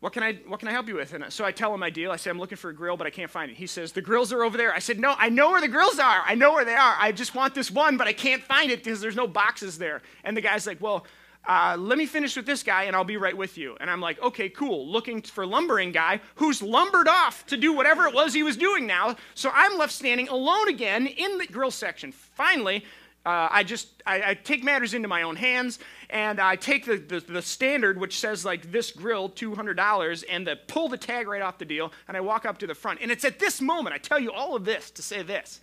what 0.07 0.13
can 0.13 0.23
I 0.23 0.35
what 0.47 0.61
can 0.61 0.69
I 0.69 0.71
help 0.71 0.87
you 0.87 0.95
with? 0.95 1.15
And 1.15 1.33
so 1.33 1.45
I 1.45 1.51
tell 1.51 1.75
him 1.75 1.81
my 1.81 1.91
deal. 1.91 2.13
I 2.13 2.17
say 2.17 2.31
I'm 2.31 2.39
looking 2.39 2.57
for 2.57 2.71
a 2.71 2.73
grill, 2.73 2.97
but 2.97 3.09
I 3.09 3.11
can't 3.11 3.29
find 3.29 3.51
it. 3.51 3.57
He 3.57 3.67
says 3.67 3.91
the 3.91 4.01
grills 4.01 4.33
are 4.33 4.45
over 4.45 4.57
there. 4.57 4.73
I 4.73 4.79
said 4.79 5.01
no, 5.01 5.17
I 5.19 5.31
know 5.31 5.51
where 5.51 5.61
the 5.61 5.67
grills 5.67 5.99
are. 5.99 6.23
I 6.25 6.37
know 6.37 6.53
where 6.53 6.65
they 6.65 6.77
are. 6.77 6.95
I 6.97 7.11
just 7.11 7.35
want 7.35 7.57
this 7.57 7.73
one, 7.73 7.97
but 7.97 8.07
I 8.07 8.13
can't 8.13 8.41
find 8.41 8.71
it 8.71 8.85
because 8.85 9.01
there's 9.01 9.17
no 9.17 9.27
boxes 9.27 9.79
there. 9.79 10.03
And 10.23 10.37
the 10.37 10.41
guy's 10.41 10.65
like, 10.65 10.81
well. 10.81 11.05
Uh, 11.49 11.77
let 11.79 11.97
me 11.97 12.07
finish 12.07 12.35
with 12.35 12.45
this 12.45 12.65
guy 12.65 12.85
and 12.85 12.97
I'll 12.97 13.05
be 13.05 13.17
right 13.17 13.37
with 13.37 13.57
you. 13.57 13.77
And 13.79 13.89
I'm 13.89 14.01
like, 14.01 14.21
okay, 14.21 14.49
cool. 14.49 14.89
Looking 14.89 15.23
for 15.23 15.47
lumbering 15.47 15.93
guy 15.93 16.21
who's 16.35 16.61
lumbered 16.61 17.07
off 17.07 17.47
to 17.47 17.57
do 17.57 17.73
whatever 17.73 18.09
it 18.09 18.13
was 18.13 18.35
he 18.35 18.43
was 18.43 18.57
doing 18.57 18.85
now. 18.85 19.15
So 19.37 19.53
I'm 19.55 19.79
left 19.79 19.93
standing 19.93 20.27
alone 20.27 20.69
again 20.69 21.07
in 21.07 21.39
the 21.39 21.47
grill 21.47 21.71
section. 21.71 22.11
Finally, 22.11 22.85
uh, 23.27 23.49
I 23.51 23.65
just 23.65 23.89
I, 24.07 24.31
I, 24.31 24.35
take 24.35 24.63
matters 24.63 24.95
into 24.95 25.09
my 25.09 25.23
own 25.23 25.35
hands, 25.35 25.81
and 26.11 26.39
I 26.39 26.55
take 26.55 26.85
the, 26.85 26.97
the, 26.97 27.19
the 27.19 27.43
standard, 27.43 27.99
which 27.99 28.21
says 28.21 28.45
like 28.45 28.71
this 28.71 28.93
grill, 28.93 29.29
two 29.29 29.57
hundred 29.57 29.75
dollars, 29.75 30.23
and 30.23 30.47
the, 30.47 30.55
pull 30.69 30.89
the 30.89 30.97
tag 30.97 31.27
right 31.27 31.43
off 31.43 31.59
the 31.59 31.65
deal, 31.65 31.93
and 32.07 32.17
I 32.17 32.21
walk 32.21 32.47
up 32.47 32.59
to 32.59 32.69
the 32.69 32.75
front. 32.75 33.01
And 33.03 33.11
it's 33.11 33.25
at 33.25 33.41
this 33.41 33.61
moment 33.61 33.97
I 33.97 33.99
tell 33.99 34.21
you 34.21 34.31
all 34.31 34.55
of 34.55 34.65
this 34.65 34.93
to 34.93 35.03
say 35.03 35.23
this. 35.23 35.61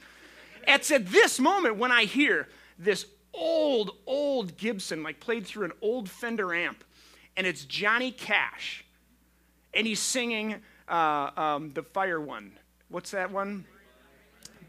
It's 0.68 0.92
at 0.92 1.08
this 1.08 1.40
moment 1.40 1.78
when 1.78 1.90
I 1.90 2.04
hear 2.04 2.50
this 2.78 3.06
old 3.34 3.92
old 4.06 4.58
Gibson, 4.58 5.02
like 5.02 5.22
played 5.22 5.48
through 5.48 5.64
an 5.64 5.74
old 5.82 6.10
Fender 6.10 6.54
amp, 6.54 6.84
and 7.38 7.48
it's 7.48 7.64
Johnny 7.64 8.12
Cash, 8.12 8.84
and 9.74 9.88
he's 9.88 10.02
singing 10.02 10.56
uh, 10.90 11.30
um, 11.38 11.72
the 11.72 11.84
fire 11.84 12.20
one. 12.20 12.60
What's 12.90 13.12
that 13.12 13.32
one? 13.32 13.64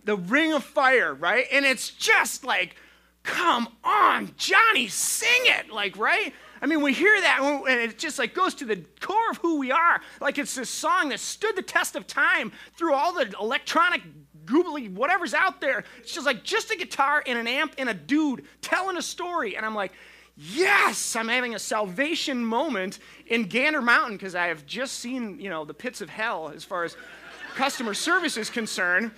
The 0.05 0.17
Ring 0.17 0.53
of 0.53 0.63
Fire, 0.63 1.13
right? 1.13 1.47
And 1.51 1.65
it's 1.65 1.91
just 1.91 2.45
like 2.45 2.77
come 3.25 3.69
on, 3.83 4.31
Johnny, 4.37 4.87
sing 4.87 5.43
it. 5.45 5.71
Like, 5.71 5.99
right? 5.99 6.33
I 6.63 6.67
mean, 6.67 6.81
we 6.81 6.93
hear 6.93 7.21
that 7.21 7.41
and 7.43 7.81
it 7.81 7.99
just 7.99 8.19
like 8.19 8.33
goes 8.33 8.55
to 8.57 8.65
the 8.65 8.77
core 9.01 9.31
of 9.31 9.39
who 9.39 9.59
we 9.59 9.73
are. 9.73 10.01
Like 10.21 10.39
it's 10.39 10.55
this 10.55 10.71
song 10.71 11.09
that 11.09 11.21
stood 11.21 11.57
the 11.57 11.63
test 11.63 11.97
of 11.97 12.07
time 12.07 12.53
through 12.77 12.95
all 12.95 13.13
the 13.13 13.35
electronic 13.41 14.03
googly 14.47 14.89
whatever's 14.89 15.35
out 15.35 15.61
there. 15.61 15.85
It's 15.99 16.13
just 16.13 16.27
like 16.27 16.45
just 16.45 16.71
a 16.71 16.77
guitar 16.77 17.23
and 17.27 17.39
an 17.39 17.47
amp 17.47 17.75
and 17.79 17.89
a 17.89 17.95
dude 17.95 18.45
telling 18.63 18.97
a 18.97 19.03
story. 19.03 19.57
And 19.57 19.67
I'm 19.67 19.75
like, 19.75 19.93
yes, 20.37 21.17
I'm 21.17 21.29
having 21.29 21.55
a 21.55 21.59
salvation 21.59 22.45
moment 22.45 22.99
in 23.27 23.45
Gander 23.45 23.83
Mountain 23.83 24.17
because 24.17 24.35
I 24.35 24.47
have 24.47 24.65
just 24.67 25.01
seen, 25.01 25.39
you 25.41 25.51
know, 25.51 25.65
the 25.65 25.75
pits 25.75 26.01
of 26.01 26.09
hell 26.09 26.53
as 26.55 26.65
far 26.65 26.85
as 26.85 26.97
customer 27.55 27.95
service 27.95 28.37
is 28.37 28.51
concerned. 28.51 29.13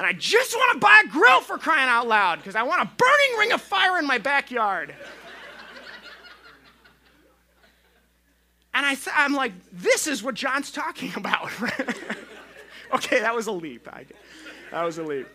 And 0.00 0.06
I 0.06 0.14
just 0.14 0.54
want 0.54 0.72
to 0.72 0.78
buy 0.78 1.02
a 1.04 1.08
grill 1.08 1.42
for 1.42 1.58
crying 1.58 1.90
out 1.90 2.08
loud 2.08 2.38
because 2.38 2.56
I 2.56 2.62
want 2.62 2.80
a 2.80 2.86
burning 2.86 3.38
ring 3.38 3.52
of 3.52 3.60
fire 3.60 3.98
in 3.98 4.06
my 4.06 4.16
backyard. 4.16 4.94
and 8.72 8.86
I 8.86 8.96
I'm 9.14 9.34
like, 9.34 9.52
this 9.70 10.06
is 10.06 10.22
what 10.22 10.36
John's 10.36 10.70
talking 10.70 11.12
about. 11.16 11.50
okay, 12.94 13.20
that 13.20 13.36
was 13.36 13.46
a 13.46 13.52
leap. 13.52 13.88
I, 13.92 14.06
that 14.70 14.84
was 14.84 14.96
a 14.96 15.02
leap. 15.02 15.28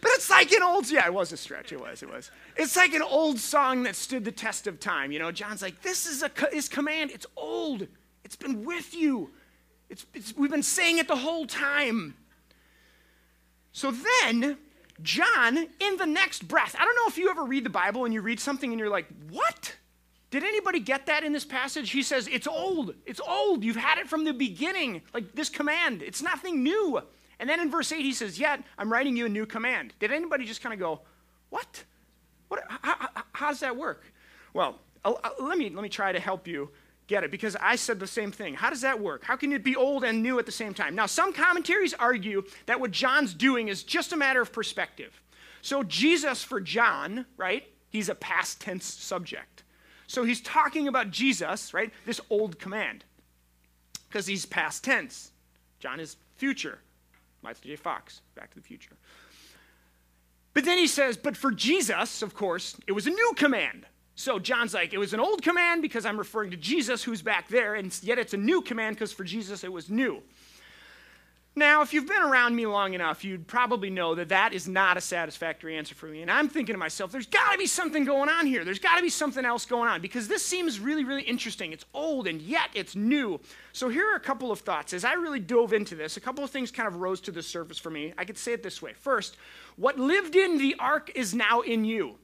But 0.00 0.12
it's 0.14 0.30
like 0.30 0.50
an 0.50 0.62
old, 0.62 0.90
yeah, 0.90 1.04
it 1.04 1.12
was 1.12 1.32
a 1.32 1.36
stretch. 1.36 1.72
It 1.72 1.80
was, 1.82 2.02
it 2.02 2.10
was. 2.10 2.30
It's 2.56 2.74
like 2.74 2.94
an 2.94 3.02
old 3.02 3.38
song 3.38 3.82
that 3.82 3.96
stood 3.96 4.24
the 4.24 4.32
test 4.32 4.66
of 4.66 4.80
time. 4.80 5.12
You 5.12 5.18
know, 5.18 5.30
John's 5.30 5.60
like, 5.60 5.82
this 5.82 6.06
is 6.06 6.22
a, 6.22 6.30
his 6.50 6.70
command. 6.70 7.10
It's 7.10 7.26
old. 7.36 7.86
It's 8.24 8.36
been 8.36 8.64
with 8.64 8.94
you. 8.94 9.32
It's, 9.90 10.06
it's, 10.14 10.34
we've 10.34 10.50
been 10.50 10.62
saying 10.62 10.96
it 10.96 11.06
the 11.06 11.16
whole 11.16 11.46
time. 11.46 12.14
So 13.76 13.92
then, 14.22 14.56
John, 15.02 15.58
in 15.58 15.96
the 15.98 16.06
next 16.06 16.48
breath, 16.48 16.74
I 16.78 16.84
don't 16.86 16.96
know 16.96 17.08
if 17.08 17.18
you 17.18 17.28
ever 17.28 17.44
read 17.44 17.62
the 17.62 17.68
Bible 17.68 18.06
and 18.06 18.14
you 18.14 18.22
read 18.22 18.40
something 18.40 18.72
and 18.72 18.80
you're 18.80 18.88
like, 18.88 19.04
what? 19.28 19.76
Did 20.30 20.44
anybody 20.44 20.80
get 20.80 21.04
that 21.04 21.24
in 21.24 21.34
this 21.34 21.44
passage? 21.44 21.90
He 21.90 22.02
says, 22.02 22.26
it's 22.26 22.46
old. 22.46 22.94
It's 23.04 23.20
old. 23.20 23.62
You've 23.62 23.76
had 23.76 23.98
it 23.98 24.08
from 24.08 24.24
the 24.24 24.32
beginning. 24.32 25.02
Like 25.12 25.34
this 25.34 25.50
command, 25.50 26.00
it's 26.00 26.22
nothing 26.22 26.62
new. 26.62 27.02
And 27.38 27.50
then 27.50 27.60
in 27.60 27.70
verse 27.70 27.92
8, 27.92 28.00
he 28.00 28.14
says, 28.14 28.38
Yet 28.38 28.62
I'm 28.78 28.90
writing 28.90 29.14
you 29.14 29.26
a 29.26 29.28
new 29.28 29.44
command. 29.44 29.92
Did 30.00 30.10
anybody 30.10 30.46
just 30.46 30.62
kind 30.62 30.72
of 30.72 30.80
go, 30.80 31.02
What? 31.50 31.84
what 32.48 32.64
how, 32.70 32.78
how, 32.96 33.08
how 33.32 33.48
does 33.48 33.60
that 33.60 33.76
work? 33.76 34.04
Well, 34.54 34.80
let, 35.38 35.58
me, 35.58 35.68
let 35.68 35.82
me 35.82 35.90
try 35.90 36.12
to 36.12 36.18
help 36.18 36.48
you 36.48 36.70
get 37.06 37.24
it 37.24 37.30
because 37.30 37.56
I 37.60 37.76
said 37.76 38.00
the 38.00 38.06
same 38.06 38.32
thing. 38.32 38.54
How 38.54 38.70
does 38.70 38.80
that 38.80 39.00
work? 39.00 39.24
How 39.24 39.36
can 39.36 39.52
it 39.52 39.62
be 39.62 39.76
old 39.76 40.04
and 40.04 40.22
new 40.22 40.38
at 40.38 40.46
the 40.46 40.52
same 40.52 40.74
time? 40.74 40.94
Now, 40.94 41.06
some 41.06 41.32
commentaries 41.32 41.94
argue 41.94 42.42
that 42.66 42.80
what 42.80 42.90
John's 42.90 43.34
doing 43.34 43.68
is 43.68 43.82
just 43.82 44.12
a 44.12 44.16
matter 44.16 44.40
of 44.40 44.52
perspective. 44.52 45.20
So, 45.62 45.82
Jesus 45.82 46.42
for 46.42 46.60
John, 46.60 47.26
right, 47.36 47.64
he's 47.88 48.08
a 48.08 48.14
past 48.14 48.60
tense 48.60 48.84
subject. 48.84 49.62
So, 50.06 50.24
he's 50.24 50.40
talking 50.40 50.88
about 50.88 51.10
Jesus, 51.10 51.72
right, 51.72 51.92
this 52.04 52.20
old 52.30 52.58
command 52.58 53.04
because 54.08 54.26
he's 54.26 54.46
past 54.46 54.84
tense. 54.84 55.32
John 55.78 56.00
is 56.00 56.16
future. 56.36 56.78
Michael 57.42 57.62
J. 57.64 57.76
Fox, 57.76 58.22
Back 58.34 58.50
to 58.50 58.56
the 58.56 58.62
Future. 58.62 58.96
But 60.54 60.64
then 60.64 60.78
he 60.78 60.86
says, 60.86 61.16
but 61.16 61.36
for 61.36 61.50
Jesus, 61.50 62.22
of 62.22 62.34
course, 62.34 62.76
it 62.86 62.92
was 62.92 63.06
a 63.06 63.10
new 63.10 63.32
command. 63.36 63.86
So 64.16 64.38
John's 64.38 64.72
like, 64.72 64.94
it 64.94 64.98
was 64.98 65.12
an 65.12 65.20
old 65.20 65.42
command 65.42 65.82
because 65.82 66.06
I'm 66.06 66.18
referring 66.18 66.50
to 66.50 66.56
Jesus 66.56 67.04
who's 67.04 67.20
back 67.20 67.48
there, 67.48 67.74
and 67.74 67.96
yet 68.02 68.18
it's 68.18 68.32
a 68.32 68.38
new 68.38 68.62
command 68.62 68.96
because 68.96 69.12
for 69.12 69.24
Jesus 69.24 69.62
it 69.62 69.70
was 69.72 69.90
new. 69.90 70.22
Now, 71.58 71.80
if 71.80 71.94
you've 71.94 72.06
been 72.06 72.22
around 72.22 72.54
me 72.54 72.66
long 72.66 72.92
enough, 72.92 73.24
you'd 73.24 73.46
probably 73.46 73.88
know 73.88 74.14
that 74.14 74.28
that 74.28 74.52
is 74.52 74.68
not 74.68 74.98
a 74.98 75.00
satisfactory 75.00 75.76
answer 75.76 75.94
for 75.94 76.06
me. 76.06 76.20
And 76.20 76.30
I'm 76.30 76.50
thinking 76.50 76.74
to 76.74 76.78
myself, 76.78 77.12
there's 77.12 77.26
got 77.26 77.52
to 77.52 77.58
be 77.58 77.66
something 77.66 78.04
going 78.04 78.28
on 78.28 78.44
here. 78.44 78.62
There's 78.62 78.78
got 78.78 78.96
to 78.96 79.02
be 79.02 79.08
something 79.08 79.42
else 79.42 79.64
going 79.64 79.88
on 79.88 80.02
because 80.02 80.28
this 80.28 80.44
seems 80.44 80.80
really, 80.80 81.02
really 81.04 81.22
interesting. 81.22 81.72
It's 81.72 81.86
old 81.94 82.26
and 82.26 82.42
yet 82.42 82.68
it's 82.74 82.94
new. 82.94 83.40
So 83.72 83.88
here 83.88 84.06
are 84.12 84.16
a 84.16 84.20
couple 84.20 84.52
of 84.52 84.60
thoughts. 84.60 84.92
As 84.92 85.02
I 85.02 85.14
really 85.14 85.40
dove 85.40 85.72
into 85.72 85.94
this, 85.94 86.18
a 86.18 86.20
couple 86.20 86.44
of 86.44 86.50
things 86.50 86.70
kind 86.70 86.86
of 86.86 86.96
rose 86.96 87.22
to 87.22 87.32
the 87.32 87.42
surface 87.42 87.78
for 87.78 87.88
me. 87.88 88.12
I 88.18 88.26
could 88.26 88.36
say 88.36 88.52
it 88.52 88.62
this 88.62 88.82
way 88.82 88.92
First, 88.92 89.38
what 89.76 89.98
lived 89.98 90.36
in 90.36 90.58
the 90.58 90.76
ark 90.78 91.10
is 91.14 91.34
now 91.34 91.62
in 91.62 91.86
you. 91.86 92.16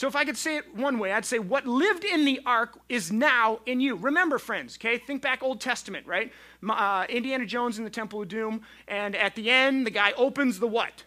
So 0.00 0.08
if 0.08 0.16
I 0.16 0.24
could 0.24 0.38
say 0.38 0.56
it 0.56 0.74
one 0.74 0.98
way, 0.98 1.12
I'd 1.12 1.26
say 1.26 1.38
what 1.38 1.66
lived 1.66 2.04
in 2.04 2.24
the 2.24 2.40
ark 2.46 2.78
is 2.88 3.12
now 3.12 3.60
in 3.66 3.80
you. 3.80 3.96
Remember, 3.96 4.38
friends, 4.38 4.78
okay? 4.78 4.96
Think 4.96 5.20
back 5.20 5.42
Old 5.42 5.60
Testament, 5.60 6.06
right? 6.06 6.32
Uh, 6.66 7.04
Indiana 7.10 7.44
Jones 7.44 7.76
in 7.76 7.84
the 7.84 7.90
Temple 7.90 8.22
of 8.22 8.28
Doom, 8.28 8.62
and 8.88 9.14
at 9.14 9.34
the 9.34 9.50
end, 9.50 9.86
the 9.86 9.90
guy 9.90 10.12
opens 10.12 10.58
the 10.58 10.66
what? 10.66 11.04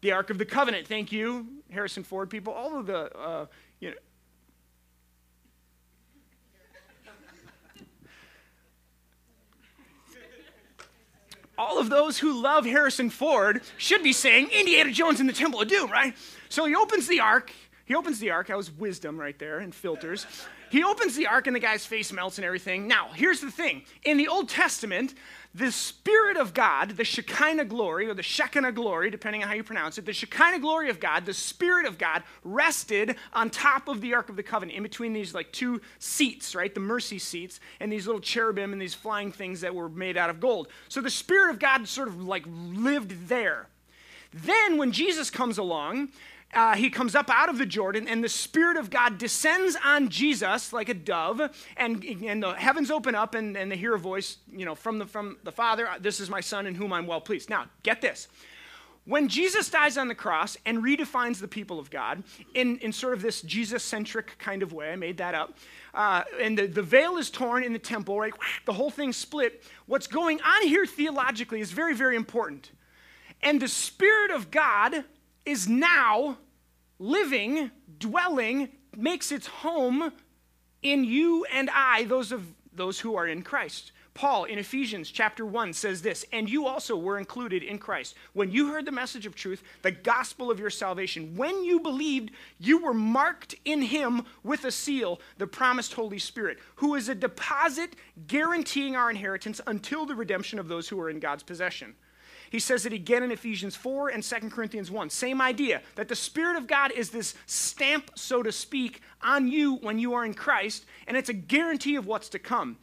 The 0.00 0.12
Ark 0.12 0.30
of 0.30 0.38
the 0.38 0.46
Covenant. 0.46 0.88
Thank 0.88 1.12
you, 1.12 1.46
Harrison 1.68 2.02
Ford 2.02 2.30
people. 2.30 2.54
All 2.54 2.78
of 2.78 2.86
the, 2.86 3.14
uh, 3.14 3.44
you 3.80 3.90
know. 3.90 3.96
All 11.58 11.78
of 11.78 11.90
those 11.90 12.16
who 12.16 12.40
love 12.40 12.64
Harrison 12.64 13.10
Ford 13.10 13.60
should 13.76 14.02
be 14.02 14.14
saying 14.14 14.48
Indiana 14.48 14.90
Jones 14.90 15.20
in 15.20 15.26
the 15.26 15.34
Temple 15.34 15.60
of 15.60 15.68
Doom, 15.68 15.90
right? 15.90 16.16
So 16.48 16.64
he 16.64 16.74
opens 16.74 17.06
the 17.06 17.20
ark, 17.20 17.52
he 17.90 17.96
opens 17.96 18.20
the 18.20 18.30
ark. 18.30 18.46
That 18.46 18.56
was 18.56 18.70
wisdom 18.70 19.18
right 19.18 19.36
there 19.36 19.58
and 19.58 19.74
filters. 19.74 20.24
He 20.70 20.84
opens 20.84 21.16
the 21.16 21.26
ark 21.26 21.48
and 21.48 21.56
the 21.56 21.60
guy's 21.60 21.84
face 21.84 22.12
melts 22.12 22.38
and 22.38 22.44
everything. 22.44 22.86
Now, 22.86 23.08
here's 23.12 23.40
the 23.40 23.50
thing 23.50 23.82
in 24.04 24.16
the 24.16 24.28
Old 24.28 24.48
Testament, 24.48 25.14
the 25.56 25.72
Spirit 25.72 26.36
of 26.36 26.54
God, 26.54 26.90
the 26.90 27.02
Shekinah 27.02 27.64
glory, 27.64 28.08
or 28.08 28.14
the 28.14 28.22
Shekinah 28.22 28.70
glory, 28.70 29.10
depending 29.10 29.42
on 29.42 29.48
how 29.48 29.56
you 29.56 29.64
pronounce 29.64 29.98
it, 29.98 30.06
the 30.06 30.12
Shekinah 30.12 30.60
glory 30.60 30.88
of 30.88 31.00
God, 31.00 31.26
the 31.26 31.34
Spirit 31.34 31.84
of 31.84 31.98
God, 31.98 32.22
rested 32.44 33.16
on 33.32 33.50
top 33.50 33.88
of 33.88 34.00
the 34.00 34.14
Ark 34.14 34.28
of 34.28 34.36
the 34.36 34.44
Covenant, 34.44 34.76
in 34.76 34.84
between 34.84 35.12
these 35.12 35.34
like 35.34 35.50
two 35.50 35.80
seats, 35.98 36.54
right? 36.54 36.72
The 36.72 36.78
mercy 36.78 37.18
seats, 37.18 37.58
and 37.80 37.90
these 37.90 38.06
little 38.06 38.20
cherubim 38.20 38.72
and 38.72 38.80
these 38.80 38.94
flying 38.94 39.32
things 39.32 39.62
that 39.62 39.74
were 39.74 39.88
made 39.88 40.16
out 40.16 40.30
of 40.30 40.38
gold. 40.38 40.68
So 40.88 41.00
the 41.00 41.10
Spirit 41.10 41.50
of 41.50 41.58
God 41.58 41.88
sort 41.88 42.06
of 42.06 42.22
like 42.22 42.44
lived 42.46 43.26
there. 43.26 43.66
Then, 44.32 44.78
when 44.78 44.92
Jesus 44.92 45.28
comes 45.28 45.58
along, 45.58 46.10
uh, 46.52 46.74
he 46.74 46.90
comes 46.90 47.14
up 47.14 47.30
out 47.30 47.48
of 47.48 47.58
the 47.58 47.66
Jordan, 47.66 48.08
and 48.08 48.24
the 48.24 48.28
Spirit 48.28 48.76
of 48.76 48.90
God 48.90 49.18
descends 49.18 49.76
on 49.84 50.08
Jesus 50.08 50.72
like 50.72 50.88
a 50.88 50.94
dove, 50.94 51.40
and, 51.76 52.04
and 52.04 52.42
the 52.42 52.54
heavens 52.54 52.90
open 52.90 53.14
up, 53.14 53.34
and, 53.34 53.56
and 53.56 53.70
they 53.70 53.76
hear 53.76 53.94
a 53.94 53.98
voice, 53.98 54.38
you 54.50 54.64
know, 54.64 54.74
from 54.74 54.98
the, 54.98 55.06
from 55.06 55.38
the 55.44 55.52
Father, 55.52 55.88
This 56.00 56.18
is 56.18 56.28
my 56.28 56.40
Son 56.40 56.66
in 56.66 56.74
whom 56.74 56.92
I'm 56.92 57.06
well 57.06 57.20
pleased. 57.20 57.50
Now, 57.50 57.66
get 57.82 58.00
this. 58.00 58.26
When 59.06 59.28
Jesus 59.28 59.70
dies 59.70 59.96
on 59.96 60.08
the 60.08 60.14
cross 60.14 60.56
and 60.66 60.84
redefines 60.84 61.40
the 61.40 61.48
people 61.48 61.78
of 61.78 61.90
God 61.90 62.22
in, 62.54 62.78
in 62.78 62.92
sort 62.92 63.14
of 63.14 63.22
this 63.22 63.42
Jesus 63.42 63.82
centric 63.82 64.36
kind 64.38 64.62
of 64.62 64.72
way, 64.72 64.92
I 64.92 64.96
made 64.96 65.16
that 65.18 65.34
up, 65.34 65.54
uh, 65.94 66.22
and 66.40 66.58
the, 66.58 66.66
the 66.66 66.82
veil 66.82 67.16
is 67.16 67.30
torn 67.30 67.64
in 67.64 67.72
the 67.72 67.78
temple, 67.78 68.18
right? 68.20 68.34
The 68.66 68.72
whole 68.72 68.90
thing 68.90 69.12
split. 69.12 69.64
What's 69.86 70.06
going 70.06 70.40
on 70.42 70.68
here 70.68 70.84
theologically 70.84 71.60
is 71.60 71.70
very, 71.70 71.94
very 71.94 72.14
important. 72.14 72.72
And 73.42 73.60
the 73.60 73.68
Spirit 73.68 74.32
of 74.32 74.50
God 74.50 75.04
is 75.44 75.68
now 75.68 76.38
living, 76.98 77.70
dwelling, 77.98 78.68
makes 78.96 79.32
its 79.32 79.46
home 79.46 80.12
in 80.82 81.04
you 81.04 81.44
and 81.52 81.70
I, 81.70 82.04
those 82.04 82.32
of 82.32 82.46
those 82.72 83.00
who 83.00 83.16
are 83.16 83.26
in 83.26 83.42
Christ. 83.42 83.92
Paul 84.14 84.44
in 84.44 84.58
Ephesians 84.58 85.10
chapter 85.10 85.46
1 85.46 85.72
says 85.72 86.02
this, 86.02 86.26
and 86.32 86.48
you 86.50 86.66
also 86.66 86.96
were 86.96 87.18
included 87.18 87.62
in 87.62 87.78
Christ. 87.78 88.16
When 88.32 88.50
you 88.50 88.68
heard 88.68 88.84
the 88.84 88.92
message 88.92 89.24
of 89.24 89.34
truth, 89.34 89.62
the 89.82 89.92
gospel 89.92 90.50
of 90.50 90.58
your 90.58 90.70
salvation, 90.70 91.36
when 91.36 91.62
you 91.62 91.80
believed, 91.80 92.32
you 92.58 92.82
were 92.82 92.94
marked 92.94 93.54
in 93.64 93.82
him 93.82 94.24
with 94.42 94.64
a 94.64 94.72
seal, 94.72 95.20
the 95.38 95.46
promised 95.46 95.94
Holy 95.94 96.18
Spirit, 96.18 96.58
who 96.76 96.96
is 96.96 97.08
a 97.08 97.14
deposit 97.14 97.94
guaranteeing 98.26 98.96
our 98.96 99.10
inheritance 99.10 99.60
until 99.66 100.06
the 100.06 100.14
redemption 100.14 100.58
of 100.58 100.68
those 100.68 100.88
who 100.88 101.00
are 101.00 101.10
in 101.10 101.20
God's 101.20 101.44
possession. 101.44 101.94
He 102.50 102.58
says 102.58 102.84
it 102.84 102.92
again 102.92 103.22
in 103.22 103.30
Ephesians 103.30 103.76
4 103.76 104.08
and 104.08 104.22
2 104.22 104.50
Corinthians 104.50 104.90
1. 104.90 105.08
Same 105.08 105.40
idea 105.40 105.82
that 105.94 106.08
the 106.08 106.16
Spirit 106.16 106.56
of 106.56 106.66
God 106.66 106.90
is 106.90 107.10
this 107.10 107.34
stamp, 107.46 108.10
so 108.16 108.42
to 108.42 108.50
speak, 108.50 109.00
on 109.22 109.46
you 109.46 109.76
when 109.76 110.00
you 110.00 110.14
are 110.14 110.24
in 110.24 110.34
Christ, 110.34 110.84
and 111.06 111.16
it's 111.16 111.28
a 111.28 111.34
guarantee 111.34 111.94
of 111.94 112.06
what's 112.06 112.28
to 112.30 112.40
come. 112.40 112.76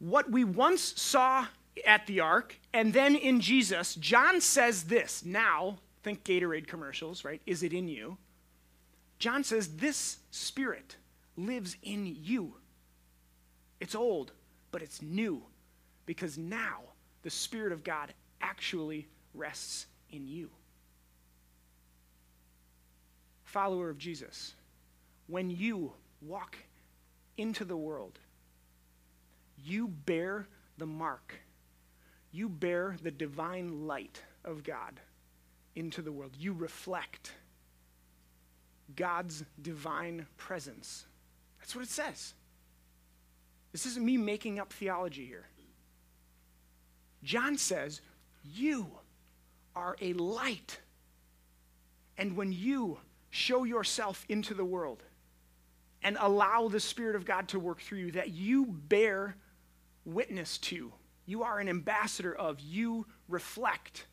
What 0.00 0.30
we 0.30 0.42
once 0.42 1.00
saw 1.00 1.46
at 1.86 2.06
the 2.06 2.18
ark 2.18 2.58
and 2.72 2.92
then 2.92 3.14
in 3.14 3.40
Jesus, 3.40 3.94
John 3.94 4.40
says 4.40 4.84
this. 4.84 5.24
Now, 5.24 5.78
think 6.02 6.24
Gatorade 6.24 6.66
commercials, 6.66 7.24
right? 7.24 7.40
Is 7.46 7.62
it 7.62 7.72
in 7.72 7.88
you? 7.88 8.18
John 9.18 9.44
says 9.44 9.76
this 9.76 10.18
Spirit 10.30 10.96
lives 11.36 11.76
in 11.82 12.16
you. 12.20 12.54
It's 13.80 13.94
old, 13.94 14.32
but 14.72 14.82
it's 14.82 15.00
new 15.00 15.42
because 16.06 16.38
now 16.38 16.87
the 17.28 17.32
Spirit 17.32 17.72
of 17.72 17.84
God 17.84 18.14
actually 18.40 19.06
rests 19.34 19.84
in 20.10 20.26
you. 20.26 20.48
Follower 23.44 23.90
of 23.90 23.98
Jesus, 23.98 24.54
when 25.26 25.50
you 25.50 25.92
walk 26.22 26.56
into 27.36 27.66
the 27.66 27.76
world, 27.76 28.18
you 29.62 29.88
bear 29.88 30.48
the 30.78 30.86
mark, 30.86 31.34
you 32.32 32.48
bear 32.48 32.96
the 33.02 33.10
divine 33.10 33.86
light 33.86 34.22
of 34.42 34.64
God 34.64 34.98
into 35.76 36.00
the 36.00 36.12
world. 36.12 36.32
You 36.40 36.54
reflect 36.54 37.32
God's 38.96 39.44
divine 39.60 40.26
presence. 40.38 41.04
That's 41.58 41.76
what 41.76 41.84
it 41.84 41.90
says. 41.90 42.32
This 43.72 43.84
isn't 43.84 44.06
me 44.06 44.16
making 44.16 44.58
up 44.58 44.72
theology 44.72 45.26
here. 45.26 45.44
John 47.22 47.56
says, 47.56 48.00
You 48.44 48.88
are 49.74 49.96
a 50.00 50.12
light. 50.14 50.80
And 52.16 52.36
when 52.36 52.52
you 52.52 52.98
show 53.30 53.64
yourself 53.64 54.24
into 54.28 54.54
the 54.54 54.64
world 54.64 55.02
and 56.02 56.16
allow 56.20 56.68
the 56.68 56.80
Spirit 56.80 57.16
of 57.16 57.24
God 57.24 57.48
to 57.48 57.58
work 57.58 57.80
through 57.80 57.98
you, 57.98 58.12
that 58.12 58.30
you 58.30 58.66
bear 58.66 59.36
witness 60.04 60.58
to, 60.58 60.92
you 61.26 61.42
are 61.42 61.58
an 61.58 61.68
ambassador 61.68 62.34
of, 62.34 62.58
you 62.60 63.06
reflect 63.28 64.06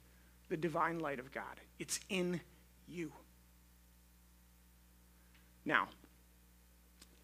the 0.49 0.57
divine 0.57 0.99
light 0.99 1.19
of 1.19 1.31
God. 1.31 1.59
It's 1.79 1.99
in 2.09 2.41
you. 2.87 3.11
Now, 5.63 5.87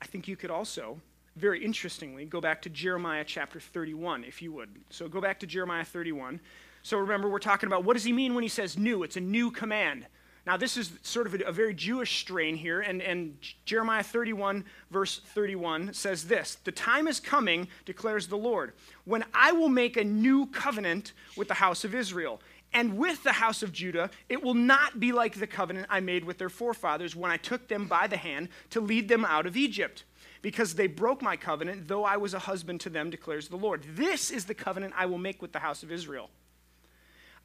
I 0.01 0.05
think 0.05 0.27
you 0.27 0.35
could 0.35 0.49
also 0.49 0.99
very 1.35 1.63
interestingly, 1.63 2.25
go 2.25 2.41
back 2.41 2.61
to 2.63 2.69
Jeremiah 2.69 3.23
chapter 3.25 3.59
31, 3.59 4.23
if 4.23 4.41
you 4.41 4.51
would. 4.53 4.69
So 4.89 5.07
go 5.07 5.21
back 5.21 5.39
to 5.39 5.47
Jeremiah 5.47 5.85
31. 5.85 6.41
So 6.83 6.97
remember, 6.97 7.29
we're 7.29 7.39
talking 7.39 7.67
about 7.67 7.85
what 7.85 7.93
does 7.93 8.03
he 8.03 8.11
mean 8.11 8.33
when 8.33 8.43
he 8.43 8.49
says 8.49 8.77
new? 8.77 9.03
It's 9.03 9.17
a 9.17 9.21
new 9.21 9.51
command. 9.51 10.07
Now, 10.45 10.57
this 10.57 10.75
is 10.75 10.91
sort 11.03 11.27
of 11.27 11.35
a, 11.35 11.43
a, 11.45 11.51
very 11.51 11.75
Jewish 11.75 12.19
strain 12.19 12.55
here, 12.55 12.81
and, 12.81 12.99
and 13.01 13.37
Jeremiah 13.63 14.01
31, 14.01 14.65
verse 14.89 15.21
31 15.23 15.93
says 15.93 16.23
this 16.23 16.57
The 16.63 16.71
time 16.71 17.07
is 17.07 17.19
coming, 17.19 17.67
declares 17.85 18.27
the 18.27 18.37
Lord, 18.37 18.73
when 19.05 19.23
I 19.33 19.51
will 19.51 19.69
make 19.69 19.97
a 19.97 20.03
new 20.03 20.47
covenant 20.47 21.13
with 21.37 21.47
the 21.47 21.53
house 21.53 21.83
of 21.83 21.93
Israel. 21.93 22.41
And 22.73 22.97
with 22.97 23.21
the 23.23 23.33
house 23.33 23.63
of 23.63 23.73
Judah, 23.73 24.09
it 24.29 24.41
will 24.41 24.53
not 24.53 24.97
be 24.97 25.11
like 25.11 25.35
the 25.35 25.45
covenant 25.45 25.87
I 25.89 25.99
made 25.99 26.23
with 26.23 26.37
their 26.37 26.47
forefathers 26.47 27.17
when 27.17 27.29
I 27.29 27.35
took 27.35 27.67
them 27.67 27.85
by 27.85 28.07
the 28.07 28.15
hand 28.15 28.47
to 28.69 28.79
lead 28.79 29.09
them 29.09 29.25
out 29.25 29.45
of 29.45 29.57
Egypt 29.57 30.05
because 30.41 30.73
they 30.73 30.88
broke 30.88 31.21
my 31.21 31.38
covenant, 31.38 31.88
though 31.88 32.04
I 32.04 32.17
was 32.17 32.34
a 32.34 32.39
husband 32.39 32.82
to 32.82 32.89
them, 32.89 33.10
declares 33.10 33.47
the 33.47 33.58
Lord. 33.58 33.86
This 33.95 34.32
is 34.32 34.45
the 34.45 34.54
covenant 34.54 34.93
I 34.97 35.06
will 35.06 35.17
make 35.17 35.41
with 35.41 35.51
the 35.51 35.60
house 35.60 35.84
of 35.84 35.91
Israel. 35.91 36.30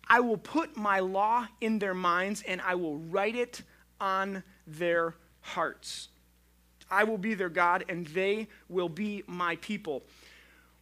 I 0.09 0.21
will 0.21 0.37
put 0.37 0.77
my 0.77 1.01
law 1.01 1.47
in 1.61 1.79
their 1.79 1.95
minds, 1.95 2.43
and 2.47 2.61
I 2.61 2.77
will 2.77 2.97
write 2.97 3.35
it 3.35 3.63
on 4.01 4.43
their 4.67 5.15
hearts. 5.41 6.09
I 6.91 7.05
will 7.05 7.19
be 7.19 7.35
their 7.35 7.49
God, 7.49 7.85
and 7.89 8.07
they 8.09 8.49
will 8.69 8.89
be 8.89 9.25
my 9.27 9.57
people. 9.57 10.05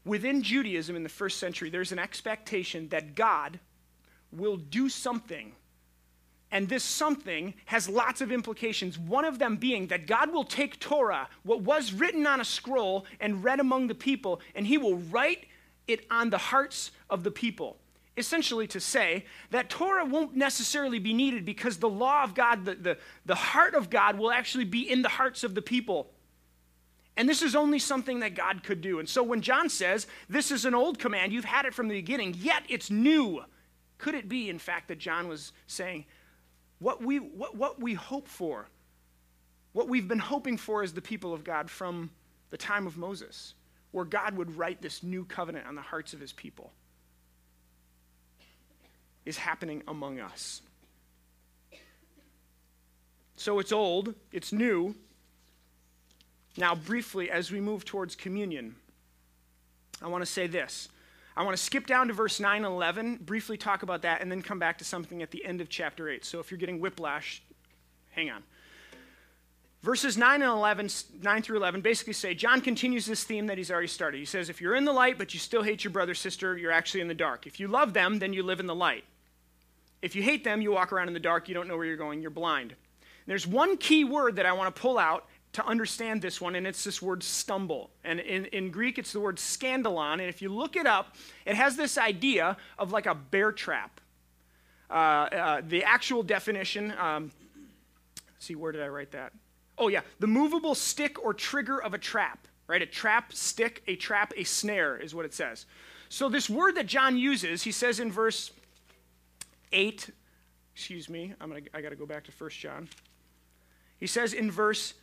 Within 0.05 0.43
Judaism 0.43 0.97
in 0.97 1.03
the 1.03 1.09
first 1.09 1.39
century, 1.39 1.71
there's 1.71 1.93
an 1.93 1.99
expectation 1.99 2.89
that 2.91 3.15
God 3.15 3.59
will 4.31 4.57
do 4.57 4.89
something 4.89 5.53
and 6.51 6.69
this 6.69 6.85
something 6.85 7.55
has 7.67 7.89
lots 7.89 8.21
of 8.21 8.31
implications, 8.31 8.99
one 8.99 9.25
of 9.25 9.39
them 9.39 9.57
being 9.57 9.89
that 9.89 10.07
God 10.07 10.33
will 10.33 10.45
take 10.45 10.79
Torah, 10.79 11.29
what 11.43 11.63
was 11.63 11.93
written 11.93 12.27
on 12.27 12.41
a 12.41 12.45
scroll 12.45 13.07
and 13.19 13.43
read 13.43 13.61
among 13.61 13.89
the 13.89 13.95
people, 13.95 14.41
and 14.55 14.67
he 14.67 14.79
will 14.79 14.97
write 14.97 15.47
it 15.89 16.07
on 16.11 16.31
the 16.31 16.39
hearts 16.39 16.93
of 17.11 17.25
the 17.25 17.31
people. 17.31 17.77
Essentially, 18.17 18.69
to 18.69 18.79
say 18.79 19.25
that 19.51 19.69
Torah 19.69 20.05
won't 20.05 20.37
necessarily 20.37 21.01
be 21.01 21.13
needed 21.13 21.45
because 21.45 21.79
the 21.79 21.89
law 21.89 22.23
of 22.23 22.35
God, 22.35 22.65
the, 22.65 22.77
the, 22.77 22.99
the 23.27 23.35
heart 23.35 23.75
of 23.75 23.91
God, 23.91 24.17
will 24.17 24.31
actually 24.31 24.65
be 24.65 24.89
in 24.89 25.03
the 25.03 25.09
hearts 25.09 25.43
of 25.43 25.57
the 25.57 25.63
people. 25.63 26.13
And 27.17 27.29
this 27.29 27.43
is 27.43 27.57
only 27.57 27.81
something 27.81 28.21
that 28.21 28.37
God 28.37 28.63
could 28.63 28.81
do. 28.81 29.01
And 29.01 29.09
so 29.09 29.23
when 29.23 29.41
John 29.41 29.69
says, 29.69 30.07
This 30.29 30.53
is 30.53 30.65
an 30.65 30.75
old 30.75 31.01
command, 31.01 31.33
you've 31.33 31.45
had 31.45 31.65
it 31.65 31.75
from 31.75 31.89
the 31.89 31.95
beginning, 31.95 32.37
yet 32.39 32.63
it's 32.69 32.91
new. 32.91 33.43
Could 33.99 34.15
it 34.15 34.29
be, 34.29 34.49
in 34.49 34.59
fact, 34.59 34.89
that 34.89 34.99
John 34.99 35.29
was 35.29 35.53
saying, 35.67 36.05
what 36.85 37.03
we, 37.03 37.17
what, 37.17 37.57
what 37.57 37.81
we 37.81 37.95
hope 37.95 38.29
for, 38.29 38.69
what 39.73 39.89
we've 39.89 40.07
been 40.07 40.19
hoping 40.19 40.59
for 40.59 40.83
as 40.83 40.93
the 40.93 41.01
people 41.01 41.33
of 41.33 41.43
God 41.43 41.71
from 41.71 42.11
the 42.51 42.59
time 42.59 42.87
of 42.87 42.99
Moses, 42.99 43.55
where 43.93 44.05
God 44.05 44.37
would 44.37 44.59
write 44.59 44.83
this 44.83 45.03
new 45.03 45.25
covenant 45.25 45.67
on 45.67 45.77
the 45.77 45.81
hearts 45.81 46.13
of 46.13 46.21
his 46.21 46.35
people, 46.35 46.73
is 49.25 49.39
happening 49.39 49.83
among 49.89 50.21
us. 50.21 50.61
So 53.37 53.61
it's 53.61 53.73
old, 53.73 54.15
it's 54.31 54.53
new. 54.53 54.95
Now, 56.59 56.75
briefly, 56.75 57.31
as 57.31 57.51
we 57.51 57.63
move 57.63 57.87
towards 57.87 58.15
communion, 58.15 58.75
I 60.03 60.09
want 60.09 60.21
to 60.21 60.31
say 60.31 60.49
this. 60.49 60.91
I 61.37 61.43
want 61.43 61.57
to 61.57 61.63
skip 61.63 61.87
down 61.87 62.09
to 62.09 62.15
verse 62.15 62.39
9 62.39 62.65
and 62.65 62.67
11, 62.67 63.17
briefly 63.23 63.57
talk 63.57 63.83
about 63.83 64.03
that, 64.03 64.21
and 64.21 64.31
then 64.31 64.41
come 64.41 64.59
back 64.59 64.79
to 64.79 64.85
something 64.85 65.21
at 65.21 65.33
the 65.33 65.45
end 65.45 65.61
of 65.61 65.69
chapter 65.69 66.09
8. 66.09 66.25
So 66.25 66.39
if 66.39 66.51
you're 66.51 66.59
getting 66.59 66.81
whiplash, 66.81 67.43
hang 68.11 68.31
on. 68.31 68.43
Verses 69.83 70.17
9 70.17 70.41
and 70.41 70.51
11, 70.51 70.89
9 71.21 71.43
through 71.43 71.59
11 71.59 71.83
basically 71.83 72.15
say 72.15 72.35
John 72.35 72.63
continues 72.63 73.05
this 73.05 73.25
theme 73.25 73.49
that 73.49 73.59
he's 73.59 73.71
already 73.71 73.89
started. 73.89 74.17
He 74.17 74.25
says, 74.25 74.49
If 74.49 74.61
you're 74.61 74.77
in 74.77 74.87
the 74.87 74.93
light, 74.93 75.19
but 75.19 75.35
you 75.35 75.41
still 75.41 75.63
hate 75.63 75.85
your 75.85 75.91
brother, 75.91 76.15
sister, 76.15 76.57
you're 76.57 76.73
actually 76.73 77.03
in 77.03 77.09
the 77.09 77.15
dark. 77.15 77.47
If 77.47 77.61
you 77.61 77.69
love 77.69 77.93
them, 77.93 78.19
then 78.19 78.33
you 78.33 78.43
live 78.43 78.61
in 78.61 78.67
the 78.67 78.75
light. 78.75 79.05
If 80.01 80.17
you 80.17 80.23
hate 80.23 80.45
them, 80.45 80.63
you 80.63 80.73
walk 80.73 80.93
around 80.93 81.09
in 81.09 81.15
the 81.15 81.21
dark, 81.21 81.49
you 81.49 81.55
don't 81.55 81.69
know 81.69 81.77
where 81.77 81.85
you're 81.85 81.97
going, 81.97 82.23
you're 82.23 82.31
blind. 82.31 82.75
There's 83.27 83.47
one 83.47 83.77
key 83.77 84.05
word 84.05 84.37
that 84.37 84.47
I 84.47 84.53
want 84.53 84.75
to 84.75 84.81
pull 84.81 84.99
out 84.99 85.27
to 85.55 85.65
understand 85.67 86.21
this 86.21 86.41
one, 86.41 86.55
and 86.55 86.67
it's 86.67 86.85
this 86.85 87.01
word 87.01 87.23
stumble. 87.23 87.91
And 88.05 88.21
in, 88.21 88.47
in 88.47 88.71
Greek, 88.71 88.99
it's 88.99 89.13
the 89.13 89.21
word 89.21 89.37
scandalon. 89.37 90.15
And 90.15 90.23
if 90.23 90.43
you 90.43 90.49
look 90.49 90.77
it 90.77 90.87
up, 90.87 91.17
it 91.47 91.55
has 91.55 91.77
this 91.77 91.97
idea 91.97 92.57
of 92.79 92.93
like 92.93 93.07
a 93.07 93.15
bear 93.15 93.53
trap. 93.53 94.01
Uh, 94.91 94.93
uh, 94.93 95.63
the 95.67 95.85
actual 95.85 96.23
definition, 96.23 96.93
um, 96.99 97.33
see, 98.39 98.55
where 98.55 98.73
did 98.73 98.83
I 98.83 98.89
write 98.89 99.13
that? 99.13 99.33
Oh, 99.79 99.89
yeah, 99.89 100.03
the 100.19 100.27
movable 100.27 100.75
stick 100.75 101.25
or 101.25 101.33
trigger 101.33 101.83
of 101.83 101.95
a 101.95 101.99
trap, 101.99 102.47
right? 102.67 102.83
A 102.83 102.87
trap, 102.87 103.33
stick, 103.33 103.83
a 103.87 103.97
trap, 103.97 104.33
a 104.37 104.45
snare 104.45 104.97
is 104.97 105.15
what 105.15 105.25
it 105.25 105.35
says. 105.35 105.67
So, 106.09 106.29
this 106.29 106.49
word 106.49 106.77
that 106.77 106.87
John 106.87 107.17
uses, 107.17 107.63
he 107.63 107.73
says 107.73 107.99
in 107.99 108.13
verse 108.13 108.53
8, 109.73 110.11
excuse 110.75 111.09
me, 111.09 111.33
I'm 111.41 111.49
gonna, 111.49 111.63
I 111.73 111.81
got 111.81 111.91
to 111.91 111.97
go 111.97 112.07
back 112.07 112.25
to 112.25 112.33
1 112.33 112.51
John. 112.51 112.89
He 113.99 114.07
says 114.07 114.33
in 114.33 114.51
verse 114.51 114.95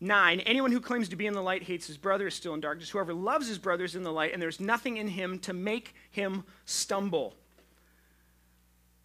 9 0.00 0.40
Anyone 0.40 0.72
who 0.72 0.80
claims 0.80 1.08
to 1.08 1.16
be 1.16 1.26
in 1.26 1.34
the 1.34 1.42
light 1.42 1.62
hates 1.62 1.86
his 1.86 1.96
brother 1.96 2.26
is 2.26 2.34
still 2.34 2.54
in 2.54 2.60
darkness. 2.60 2.90
Whoever 2.90 3.14
loves 3.14 3.48
his 3.48 3.58
brother 3.58 3.84
is 3.84 3.94
in 3.94 4.02
the 4.02 4.12
light, 4.12 4.32
and 4.32 4.42
there's 4.42 4.60
nothing 4.60 4.96
in 4.96 5.08
him 5.08 5.38
to 5.40 5.52
make 5.52 5.94
him 6.10 6.44
stumble. 6.64 7.34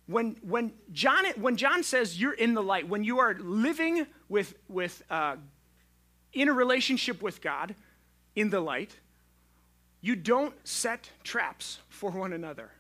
When, 0.08 0.38
when, 0.42 0.74
John, 0.92 1.26
when 1.38 1.56
John 1.56 1.84
says 1.84 2.20
you're 2.20 2.34
in 2.34 2.56
the 2.56 2.64
light, 2.64 2.90
when 2.90 3.04
you 3.04 3.20
are 3.20 3.36
living 3.36 4.08
with, 4.28 4.56
with, 4.68 5.04
uh, 5.10 5.36
in 6.34 6.50
a 6.50 6.54
relationship 6.54 7.22
with 7.22 7.42
God 7.42 7.76
in 8.36 8.50
the 8.50 8.60
light, 8.60 8.98
you 10.02 10.16
don't 10.16 10.56
set 10.68 11.12
traps 11.24 11.80
for 11.90 12.10
one 12.10 12.34
another. 12.34 12.72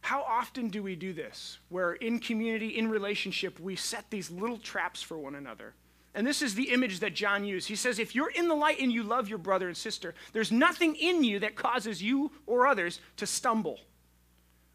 How 0.00 0.22
often 0.22 0.68
do 0.68 0.82
we 0.82 0.96
do 0.96 1.12
this? 1.12 1.58
Where 1.68 1.92
in 1.92 2.18
community, 2.18 2.76
in 2.76 2.90
relationship, 2.90 3.60
we 3.60 3.76
set 3.76 4.10
these 4.10 4.30
little 4.30 4.58
traps 4.58 5.00
for 5.00 5.16
one 5.16 5.36
another 5.36 5.74
And 6.14 6.26
this 6.26 6.42
is 6.42 6.54
the 6.54 6.70
image 6.70 7.00
that 7.00 7.14
John 7.14 7.44
used. 7.44 7.68
He 7.68 7.76
says, 7.76 7.98
If 7.98 8.14
you're 8.14 8.30
in 8.30 8.48
the 8.48 8.54
light 8.54 8.80
and 8.80 8.92
you 8.92 9.02
love 9.02 9.28
your 9.28 9.38
brother 9.38 9.68
and 9.68 9.76
sister, 9.76 10.14
there's 10.32 10.52
nothing 10.52 10.94
in 10.96 11.24
you 11.24 11.38
that 11.38 11.56
causes 11.56 12.02
you 12.02 12.30
or 12.46 12.66
others 12.66 13.00
to 13.16 13.26
stumble. 13.26 13.80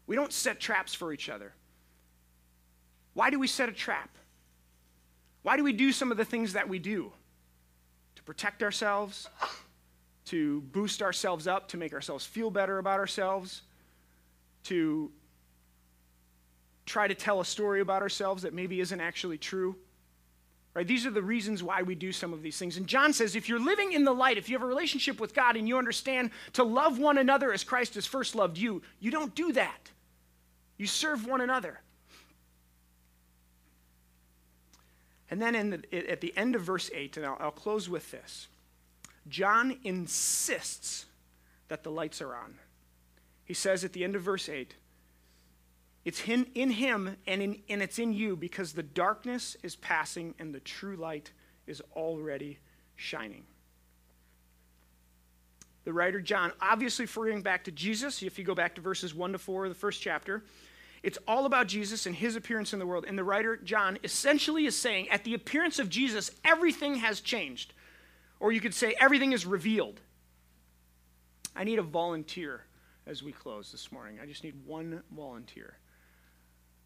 We 0.06 0.16
don't 0.16 0.32
set 0.32 0.58
traps 0.58 0.94
for 0.94 1.12
each 1.12 1.28
other. 1.28 1.52
Why 3.14 3.30
do 3.30 3.38
we 3.38 3.46
set 3.46 3.68
a 3.68 3.72
trap? 3.72 4.10
Why 5.42 5.56
do 5.56 5.62
we 5.62 5.72
do 5.72 5.92
some 5.92 6.10
of 6.10 6.16
the 6.16 6.24
things 6.24 6.54
that 6.54 6.68
we 6.68 6.78
do? 6.78 7.12
To 8.16 8.22
protect 8.22 8.62
ourselves, 8.62 9.28
to 10.26 10.60
boost 10.72 11.02
ourselves 11.02 11.46
up, 11.46 11.68
to 11.68 11.76
make 11.76 11.92
ourselves 11.92 12.26
feel 12.26 12.50
better 12.50 12.78
about 12.78 12.98
ourselves, 12.98 13.62
to 14.64 15.12
try 16.84 17.06
to 17.06 17.14
tell 17.14 17.40
a 17.40 17.44
story 17.44 17.80
about 17.80 18.02
ourselves 18.02 18.42
that 18.42 18.54
maybe 18.54 18.80
isn't 18.80 19.00
actually 19.00 19.38
true. 19.38 19.76
Right? 20.74 20.86
These 20.86 21.06
are 21.06 21.10
the 21.10 21.22
reasons 21.22 21.62
why 21.62 21.82
we 21.82 21.94
do 21.94 22.12
some 22.12 22.32
of 22.32 22.42
these 22.42 22.58
things. 22.58 22.76
And 22.76 22.86
John 22.86 23.12
says 23.12 23.34
if 23.34 23.48
you're 23.48 23.58
living 23.58 23.92
in 23.92 24.04
the 24.04 24.12
light, 24.12 24.38
if 24.38 24.48
you 24.48 24.56
have 24.56 24.62
a 24.62 24.66
relationship 24.66 25.18
with 25.18 25.34
God 25.34 25.56
and 25.56 25.66
you 25.66 25.78
understand 25.78 26.30
to 26.52 26.62
love 26.62 26.98
one 26.98 27.18
another 27.18 27.52
as 27.52 27.64
Christ 27.64 27.94
has 27.94 28.06
first 28.06 28.34
loved 28.34 28.58
you, 28.58 28.82
you 29.00 29.10
don't 29.10 29.34
do 29.34 29.52
that. 29.52 29.90
You 30.76 30.86
serve 30.86 31.26
one 31.26 31.40
another. 31.40 31.80
And 35.30 35.42
then 35.42 35.70
the, 35.70 36.10
at 36.10 36.20
the 36.20 36.34
end 36.36 36.54
of 36.54 36.62
verse 36.62 36.90
8, 36.94 37.16
and 37.16 37.26
I'll, 37.26 37.36
I'll 37.40 37.50
close 37.50 37.88
with 37.88 38.10
this 38.10 38.48
John 39.28 39.78
insists 39.84 41.06
that 41.68 41.82
the 41.82 41.90
lights 41.90 42.22
are 42.22 42.34
on. 42.34 42.54
He 43.44 43.54
says 43.54 43.84
at 43.84 43.92
the 43.92 44.04
end 44.04 44.14
of 44.16 44.22
verse 44.22 44.48
8, 44.48 44.74
it's 46.08 46.26
in, 46.26 46.46
in 46.54 46.70
him 46.70 47.18
and, 47.26 47.42
in, 47.42 47.60
and 47.68 47.82
it's 47.82 47.98
in 47.98 48.14
you 48.14 48.34
because 48.34 48.72
the 48.72 48.82
darkness 48.82 49.58
is 49.62 49.76
passing 49.76 50.34
and 50.38 50.54
the 50.54 50.60
true 50.60 50.96
light 50.96 51.32
is 51.66 51.82
already 51.94 52.60
shining. 52.96 53.44
The 55.84 55.92
writer 55.92 56.22
John, 56.22 56.52
obviously 56.62 57.02
referring 57.02 57.42
back 57.42 57.64
to 57.64 57.72
Jesus, 57.72 58.22
if 58.22 58.38
you 58.38 58.44
go 58.46 58.54
back 58.54 58.74
to 58.76 58.80
verses 58.80 59.14
1 59.14 59.32
to 59.32 59.38
4 59.38 59.66
of 59.66 59.70
the 59.70 59.74
first 59.74 60.00
chapter, 60.00 60.44
it's 61.02 61.18
all 61.28 61.44
about 61.44 61.66
Jesus 61.66 62.06
and 62.06 62.16
his 62.16 62.36
appearance 62.36 62.72
in 62.72 62.78
the 62.78 62.86
world. 62.86 63.04
And 63.06 63.18
the 63.18 63.22
writer 63.22 63.58
John 63.58 63.98
essentially 64.02 64.64
is 64.64 64.74
saying, 64.74 65.10
at 65.10 65.24
the 65.24 65.34
appearance 65.34 65.78
of 65.78 65.90
Jesus, 65.90 66.30
everything 66.42 66.94
has 66.94 67.20
changed. 67.20 67.74
Or 68.40 68.50
you 68.50 68.62
could 68.62 68.72
say, 68.72 68.94
everything 68.98 69.32
is 69.32 69.44
revealed. 69.44 70.00
I 71.54 71.64
need 71.64 71.78
a 71.78 71.82
volunteer 71.82 72.62
as 73.06 73.22
we 73.22 73.30
close 73.32 73.70
this 73.70 73.92
morning. 73.92 74.20
I 74.22 74.24
just 74.24 74.42
need 74.42 74.54
one 74.64 75.02
volunteer. 75.14 75.76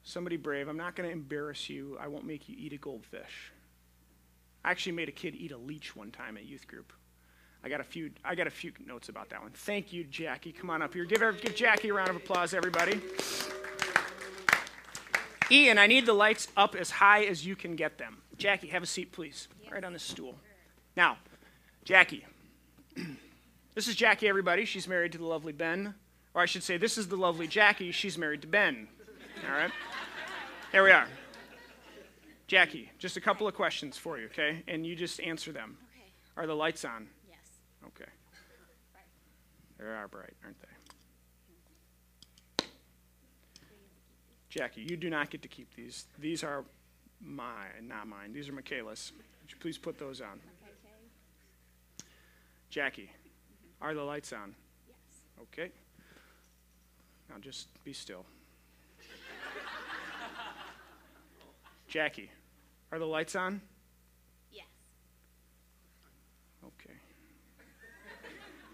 Somebody 0.04 0.36
brave. 0.36 0.68
I'm 0.68 0.76
not 0.76 0.96
going 0.96 1.08
to 1.08 1.12
embarrass 1.12 1.70
you. 1.70 1.96
I 2.00 2.08
won't 2.08 2.26
make 2.26 2.48
you 2.48 2.56
eat 2.58 2.72
a 2.72 2.76
goldfish. 2.76 3.52
I 4.64 4.70
actually 4.70 4.92
made 4.92 5.08
a 5.08 5.12
kid 5.12 5.34
eat 5.34 5.52
a 5.52 5.56
leech 5.56 5.94
one 5.96 6.10
time 6.10 6.36
at 6.36 6.44
youth 6.44 6.66
group. 6.66 6.92
I 7.64 7.68
got 7.68 7.80
a 7.80 7.84
few. 7.84 8.10
I 8.24 8.34
got 8.34 8.46
a 8.46 8.50
few 8.50 8.72
notes 8.84 9.08
about 9.08 9.30
that 9.30 9.40
one. 9.40 9.52
Thank 9.52 9.92
you, 9.92 10.04
Jackie. 10.04 10.52
Come 10.52 10.70
on 10.70 10.82
up 10.82 10.94
here. 10.94 11.04
Give, 11.04 11.20
give 11.40 11.54
Jackie 11.54 11.90
a 11.90 11.94
round 11.94 12.10
of 12.10 12.16
applause, 12.16 12.54
everybody. 12.54 13.00
Ian, 15.50 15.78
I 15.78 15.86
need 15.86 16.06
the 16.06 16.12
lights 16.12 16.48
up 16.56 16.74
as 16.74 16.90
high 16.90 17.24
as 17.24 17.46
you 17.46 17.54
can 17.54 17.76
get 17.76 17.98
them. 17.98 18.18
Jackie, 18.38 18.68
have 18.68 18.82
a 18.82 18.86
seat, 18.86 19.12
please. 19.12 19.48
Right 19.70 19.84
on 19.84 19.92
the 19.92 19.98
stool. 19.98 20.34
Now, 20.96 21.18
Jackie. 21.84 22.24
this 23.74 23.86
is 23.86 23.94
Jackie, 23.94 24.28
everybody. 24.28 24.64
She's 24.64 24.88
married 24.88 25.12
to 25.12 25.18
the 25.18 25.26
lovely 25.26 25.52
Ben. 25.52 25.94
Or 26.34 26.42
I 26.42 26.46
should 26.46 26.62
say, 26.62 26.78
this 26.78 26.96
is 26.96 27.08
the 27.08 27.16
lovely 27.16 27.46
Jackie. 27.46 27.92
She's 27.92 28.16
married 28.16 28.40
to 28.42 28.48
Ben. 28.48 28.88
All 29.46 29.54
right? 29.54 29.70
Here 30.72 30.82
we 30.82 30.90
are. 30.90 31.06
Jackie, 32.46 32.90
just 32.98 33.18
a 33.18 33.20
couple 33.20 33.46
of 33.46 33.52
questions 33.52 33.98
for 33.98 34.18
you, 34.18 34.24
okay? 34.26 34.62
And 34.66 34.86
you 34.86 34.96
just 34.96 35.20
answer 35.20 35.52
them. 35.52 35.76
Okay. 35.92 36.06
Are 36.38 36.46
the 36.46 36.54
lights 36.54 36.86
on? 36.86 37.08
Yes. 37.28 37.38
Okay. 37.88 38.10
They 39.78 39.84
are 39.84 40.08
bright, 40.08 40.32
aren't 40.42 40.56
they? 40.62 40.68
Jackie, 44.48 44.80
you 44.88 44.96
do 44.96 45.10
not 45.10 45.28
get 45.28 45.42
to 45.42 45.48
keep 45.48 45.74
these. 45.74 46.06
These 46.18 46.42
are 46.42 46.64
mine, 47.20 47.86
not 47.86 48.06
mine. 48.06 48.32
These 48.32 48.48
are 48.48 48.52
Michaela's. 48.52 49.12
Would 49.42 49.52
you 49.52 49.58
please 49.60 49.76
put 49.76 49.98
those 49.98 50.22
on? 50.22 50.40
Okay. 50.40 50.72
Jackie, 52.70 53.10
are 53.82 53.92
the 53.92 54.02
lights 54.02 54.32
on? 54.32 54.54
Yes. 54.88 54.96
Okay. 55.42 55.70
Now 57.28 57.36
just 57.42 57.68
be 57.84 57.92
still. 57.92 58.24
Jackie, 61.92 62.30
are 62.90 62.98
the 62.98 63.04
lights 63.04 63.36
on? 63.36 63.60
Yes. 64.50 64.64
Okay. 66.64 66.94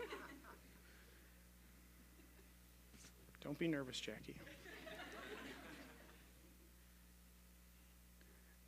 Don't 3.42 3.58
be 3.58 3.66
nervous, 3.66 3.98
Jackie. 3.98 4.36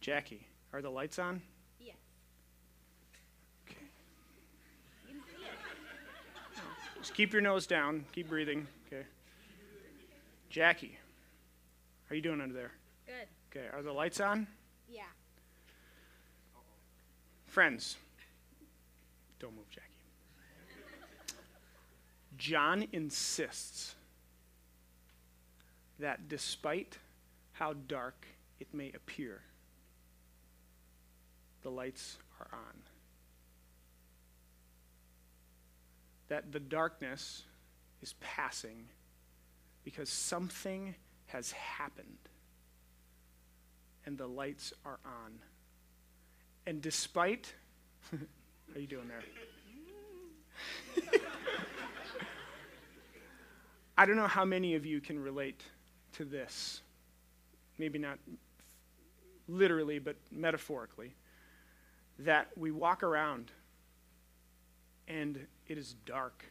Jackie, 0.00 0.44
are 0.72 0.82
the 0.82 0.90
lights 0.90 1.20
on? 1.20 1.40
Yes. 1.78 1.94
Okay. 3.68 3.86
Oh, 6.56 6.62
just 6.98 7.14
keep 7.14 7.32
your 7.32 7.42
nose 7.42 7.68
down. 7.68 8.04
Keep 8.10 8.28
breathing. 8.28 8.66
Okay. 8.88 9.06
Jackie, 10.48 10.98
how 12.08 12.14
are 12.14 12.16
you 12.16 12.22
doing 12.22 12.40
under 12.40 12.52
there? 12.52 12.72
Okay. 13.50 13.66
Are 13.72 13.82
the 13.82 13.92
lights 13.92 14.20
on? 14.20 14.46
Yeah. 14.88 15.02
Friends, 17.46 17.96
don't 19.40 19.56
move, 19.56 19.68
Jackie. 19.70 19.86
John 22.38 22.86
insists 22.92 23.96
that 25.98 26.28
despite 26.28 26.96
how 27.52 27.74
dark 27.88 28.24
it 28.60 28.68
may 28.72 28.92
appear, 28.94 29.40
the 31.62 31.70
lights 31.70 32.18
are 32.38 32.48
on. 32.52 32.82
That 36.28 36.52
the 36.52 36.60
darkness 36.60 37.42
is 38.00 38.14
passing 38.20 38.86
because 39.84 40.08
something 40.08 40.94
has 41.26 41.50
happened 41.50 42.16
and 44.06 44.16
the 44.16 44.26
lights 44.26 44.72
are 44.84 44.98
on. 45.04 45.38
And 46.66 46.80
despite, 46.82 47.54
how 48.10 48.18
you 48.76 48.86
doing 48.86 49.08
there? 49.08 49.22
I 53.98 54.06
don't 54.06 54.16
know 54.16 54.26
how 54.26 54.44
many 54.44 54.74
of 54.74 54.86
you 54.86 55.00
can 55.00 55.18
relate 55.18 55.62
to 56.14 56.24
this. 56.24 56.82
Maybe 57.78 57.98
not 57.98 58.18
literally, 59.48 59.98
but 59.98 60.16
metaphorically 60.30 61.14
that 62.20 62.48
we 62.56 62.70
walk 62.70 63.02
around 63.02 63.50
and 65.08 65.46
it 65.66 65.78
is 65.78 65.94
dark 66.06 66.44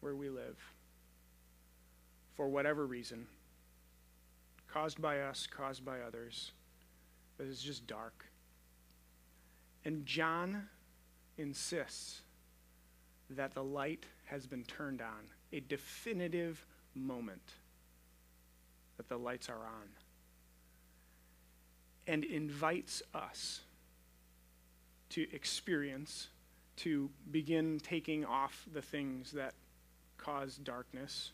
where 0.00 0.14
we 0.14 0.28
live 0.28 0.56
for 2.36 2.48
whatever 2.48 2.86
reason, 2.86 3.26
caused 4.74 5.00
by 5.00 5.20
us, 5.20 5.46
caused 5.46 5.84
by 5.84 6.00
others, 6.00 6.50
but 7.38 7.46
it's 7.46 7.62
just 7.62 7.86
dark. 7.86 8.24
And 9.84 10.04
John 10.04 10.68
insists 11.38 12.22
that 13.30 13.54
the 13.54 13.62
light 13.62 14.04
has 14.24 14.48
been 14.48 14.64
turned 14.64 15.00
on, 15.00 15.30
a 15.52 15.60
definitive 15.60 16.66
moment 16.94 17.52
that 18.96 19.08
the 19.08 19.16
lights 19.16 19.48
are 19.48 19.64
on, 19.64 19.88
and 22.08 22.24
invites 22.24 23.00
us 23.14 23.60
to 25.10 25.32
experience, 25.32 26.28
to 26.78 27.08
begin 27.30 27.78
taking 27.78 28.24
off 28.24 28.66
the 28.72 28.82
things 28.82 29.30
that 29.32 29.54
cause 30.18 30.56
darkness 30.56 31.30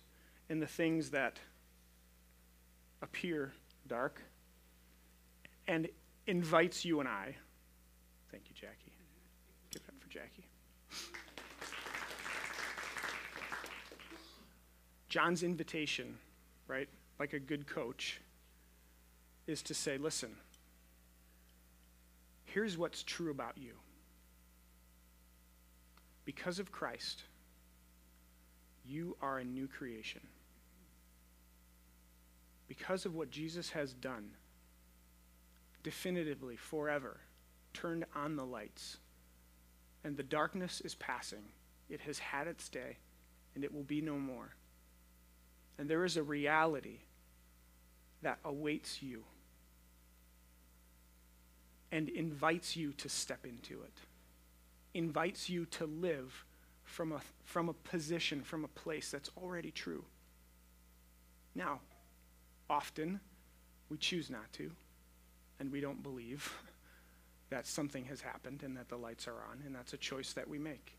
and 0.50 0.60
the 0.60 0.66
things 0.66 1.10
that 1.10 1.38
appear 3.02 3.52
dark, 3.86 4.22
and 5.66 5.88
invites 6.26 6.84
you 6.84 7.00
and 7.00 7.08
I. 7.08 7.34
Thank 8.30 8.44
you, 8.48 8.54
Jackie. 8.54 8.92
Give 9.70 9.82
it 9.82 9.88
up 9.88 9.94
for 10.00 10.08
Jackie. 10.08 10.46
John's 15.08 15.42
invitation, 15.42 16.18
right, 16.68 16.88
like 17.18 17.32
a 17.32 17.40
good 17.40 17.66
coach, 17.66 18.20
is 19.48 19.62
to 19.62 19.74
say, 19.74 19.98
listen, 19.98 20.36
here's 22.44 22.78
what's 22.78 23.02
true 23.02 23.30
about 23.30 23.58
you. 23.58 23.72
Because 26.24 26.60
of 26.60 26.70
Christ, 26.70 27.24
you 28.84 29.16
are 29.20 29.38
a 29.38 29.44
new 29.44 29.66
creation. 29.66 30.20
Because 32.70 33.04
of 33.04 33.16
what 33.16 33.32
Jesus 33.32 33.70
has 33.70 33.92
done, 33.92 34.30
definitively, 35.82 36.54
forever, 36.54 37.18
turned 37.74 38.04
on 38.14 38.36
the 38.36 38.46
lights, 38.46 38.98
and 40.04 40.16
the 40.16 40.22
darkness 40.22 40.80
is 40.80 40.94
passing. 40.94 41.42
It 41.88 42.00
has 42.02 42.20
had 42.20 42.46
its 42.46 42.68
day, 42.68 42.98
and 43.56 43.64
it 43.64 43.74
will 43.74 43.82
be 43.82 44.00
no 44.00 44.20
more. 44.20 44.54
And 45.78 45.90
there 45.90 46.04
is 46.04 46.16
a 46.16 46.22
reality 46.22 46.98
that 48.22 48.38
awaits 48.44 49.02
you 49.02 49.24
and 51.90 52.08
invites 52.08 52.76
you 52.76 52.92
to 52.92 53.08
step 53.08 53.44
into 53.44 53.82
it, 53.82 53.98
invites 54.94 55.48
you 55.48 55.64
to 55.72 55.86
live 55.86 56.44
from 56.84 57.10
a, 57.10 57.20
from 57.42 57.68
a 57.68 57.72
position, 57.72 58.42
from 58.42 58.64
a 58.64 58.68
place 58.68 59.10
that's 59.10 59.30
already 59.36 59.72
true. 59.72 60.04
Now, 61.52 61.80
often 62.70 63.20
we 63.90 63.98
choose 63.98 64.30
not 64.30 64.50
to, 64.54 64.70
and 65.58 65.70
we 65.70 65.80
don't 65.80 66.02
believe 66.02 66.50
that 67.50 67.66
something 67.66 68.04
has 68.04 68.20
happened 68.20 68.62
and 68.62 68.76
that 68.76 68.88
the 68.88 68.96
lights 68.96 69.26
are 69.26 69.42
on, 69.50 69.62
and 69.66 69.74
that's 69.74 69.92
a 69.92 69.98
choice 69.98 70.32
that 70.32 70.48
we 70.48 70.58
make. 70.58 70.96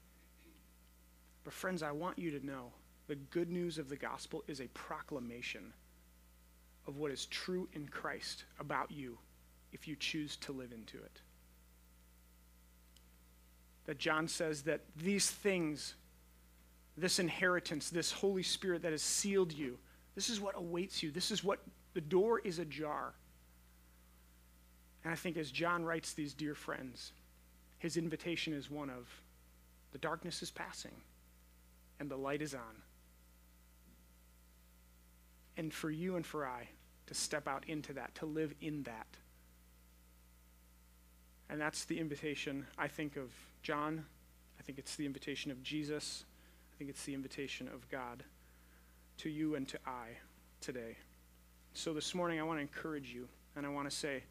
But, 1.43 1.53
friends, 1.53 1.81
I 1.81 1.91
want 1.91 2.19
you 2.19 2.37
to 2.37 2.45
know 2.45 2.71
the 3.07 3.15
good 3.15 3.49
news 3.49 3.77
of 3.77 3.89
the 3.89 3.95
gospel 3.95 4.43
is 4.47 4.59
a 4.59 4.67
proclamation 4.67 5.73
of 6.87 6.97
what 6.97 7.11
is 7.11 7.25
true 7.27 7.67
in 7.73 7.87
Christ 7.87 8.43
about 8.59 8.91
you 8.91 9.17
if 9.71 9.87
you 9.87 9.95
choose 9.95 10.35
to 10.37 10.51
live 10.51 10.71
into 10.71 10.97
it. 10.97 11.21
That 13.85 13.97
John 13.97 14.27
says 14.27 14.63
that 14.63 14.81
these 14.95 15.29
things, 15.29 15.95
this 16.97 17.17
inheritance, 17.17 17.89
this 17.89 18.11
Holy 18.11 18.43
Spirit 18.43 18.83
that 18.83 18.91
has 18.91 19.01
sealed 19.01 19.51
you, 19.51 19.77
this 20.15 20.29
is 20.29 20.41
what 20.41 20.57
awaits 20.57 21.01
you. 21.01 21.11
This 21.11 21.31
is 21.31 21.43
what 21.43 21.59
the 21.93 22.01
door 22.01 22.39
is 22.39 22.59
ajar. 22.59 23.13
And 25.03 25.11
I 25.11 25.15
think 25.15 25.37
as 25.37 25.51
John 25.51 25.83
writes 25.83 26.13
these 26.13 26.33
dear 26.33 26.53
friends, 26.53 27.13
his 27.79 27.97
invitation 27.97 28.53
is 28.53 28.69
one 28.69 28.89
of 28.89 29.07
the 29.91 29.97
darkness 29.97 30.41
is 30.41 30.51
passing 30.51 30.91
and 31.99 32.09
the 32.09 32.17
light 32.17 32.41
is 32.41 32.53
on. 32.53 32.81
And 35.57 35.73
for 35.73 35.89
you 35.89 36.15
and 36.15 36.25
for 36.25 36.45
I 36.45 36.67
to 37.07 37.13
step 37.13 37.47
out 37.47 37.65
into 37.67 37.93
that, 37.93 38.15
to 38.15 38.25
live 38.25 38.53
in 38.61 38.83
that. 38.83 39.07
And 41.49 41.59
that's 41.59 41.83
the 41.83 41.99
invitation, 41.99 42.65
I 42.77 42.87
think, 42.87 43.17
of 43.17 43.31
John. 43.61 44.05
I 44.59 44.63
think 44.63 44.77
it's 44.77 44.95
the 44.95 45.05
invitation 45.05 45.51
of 45.51 45.61
Jesus. 45.61 46.23
I 46.73 46.77
think 46.77 46.89
it's 46.89 47.03
the 47.03 47.13
invitation 47.13 47.67
of 47.67 47.89
God 47.89 48.23
to 49.21 49.29
you 49.29 49.55
and 49.55 49.67
to 49.67 49.79
I 49.85 50.07
today. 50.61 50.97
So 51.73 51.93
this 51.93 52.15
morning, 52.15 52.39
I 52.39 52.43
want 52.43 52.57
to 52.57 52.61
encourage 52.61 53.13
you, 53.13 53.27
and 53.55 53.65
I 53.65 53.69
want 53.69 53.89
to 53.89 53.95
say, 53.95 54.23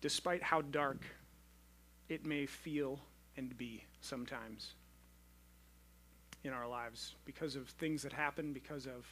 despite 0.00 0.42
how 0.42 0.62
dark 0.62 1.04
it 2.08 2.26
may 2.26 2.46
feel 2.46 2.98
and 3.36 3.56
be 3.56 3.84
sometimes 4.00 4.74
in 6.42 6.52
our 6.52 6.66
lives, 6.66 7.14
because 7.24 7.54
of 7.54 7.68
things 7.68 8.02
that 8.02 8.12
happen, 8.12 8.52
because 8.52 8.86
of 8.86 9.06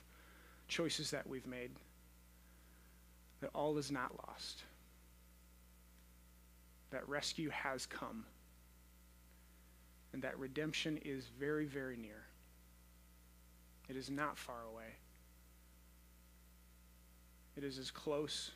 choices 0.67 1.11
that 1.11 1.27
we've 1.27 1.47
made, 1.47 1.71
that 3.41 3.51
all 3.55 3.79
is 3.79 3.91
not 3.91 4.13
lost 4.27 4.65
that 6.91 7.07
rescue 7.09 7.51
has 7.51 7.87
come 7.87 8.25
and 10.13 10.23
that 10.23 10.39
redemption 10.39 10.99
is 11.05 11.27
very, 11.39 11.67
very 11.67 11.97
near. 11.97 12.25
It 13.89 13.97
is 13.97 14.11
not 14.11 14.37
far 14.37 14.65
away. 14.71 14.97
It 17.57 17.65
is 17.65 17.79
as 17.79 17.91
close 17.91 18.53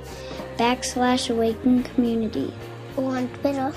backslash 0.56 1.30
awaken 1.30 1.82
community 1.82 2.54
or 2.96 3.16
on 3.16 3.28
Twitter 3.28 3.72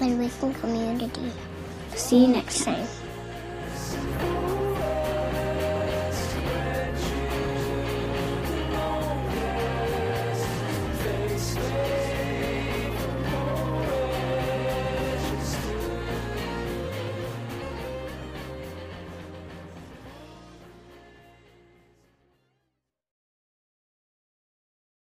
at 0.00 0.02
Awaken 0.02 0.54
Community. 0.54 1.32
See 1.94 2.26
you 2.26 2.28
next 2.28 2.64
time. 2.64 2.86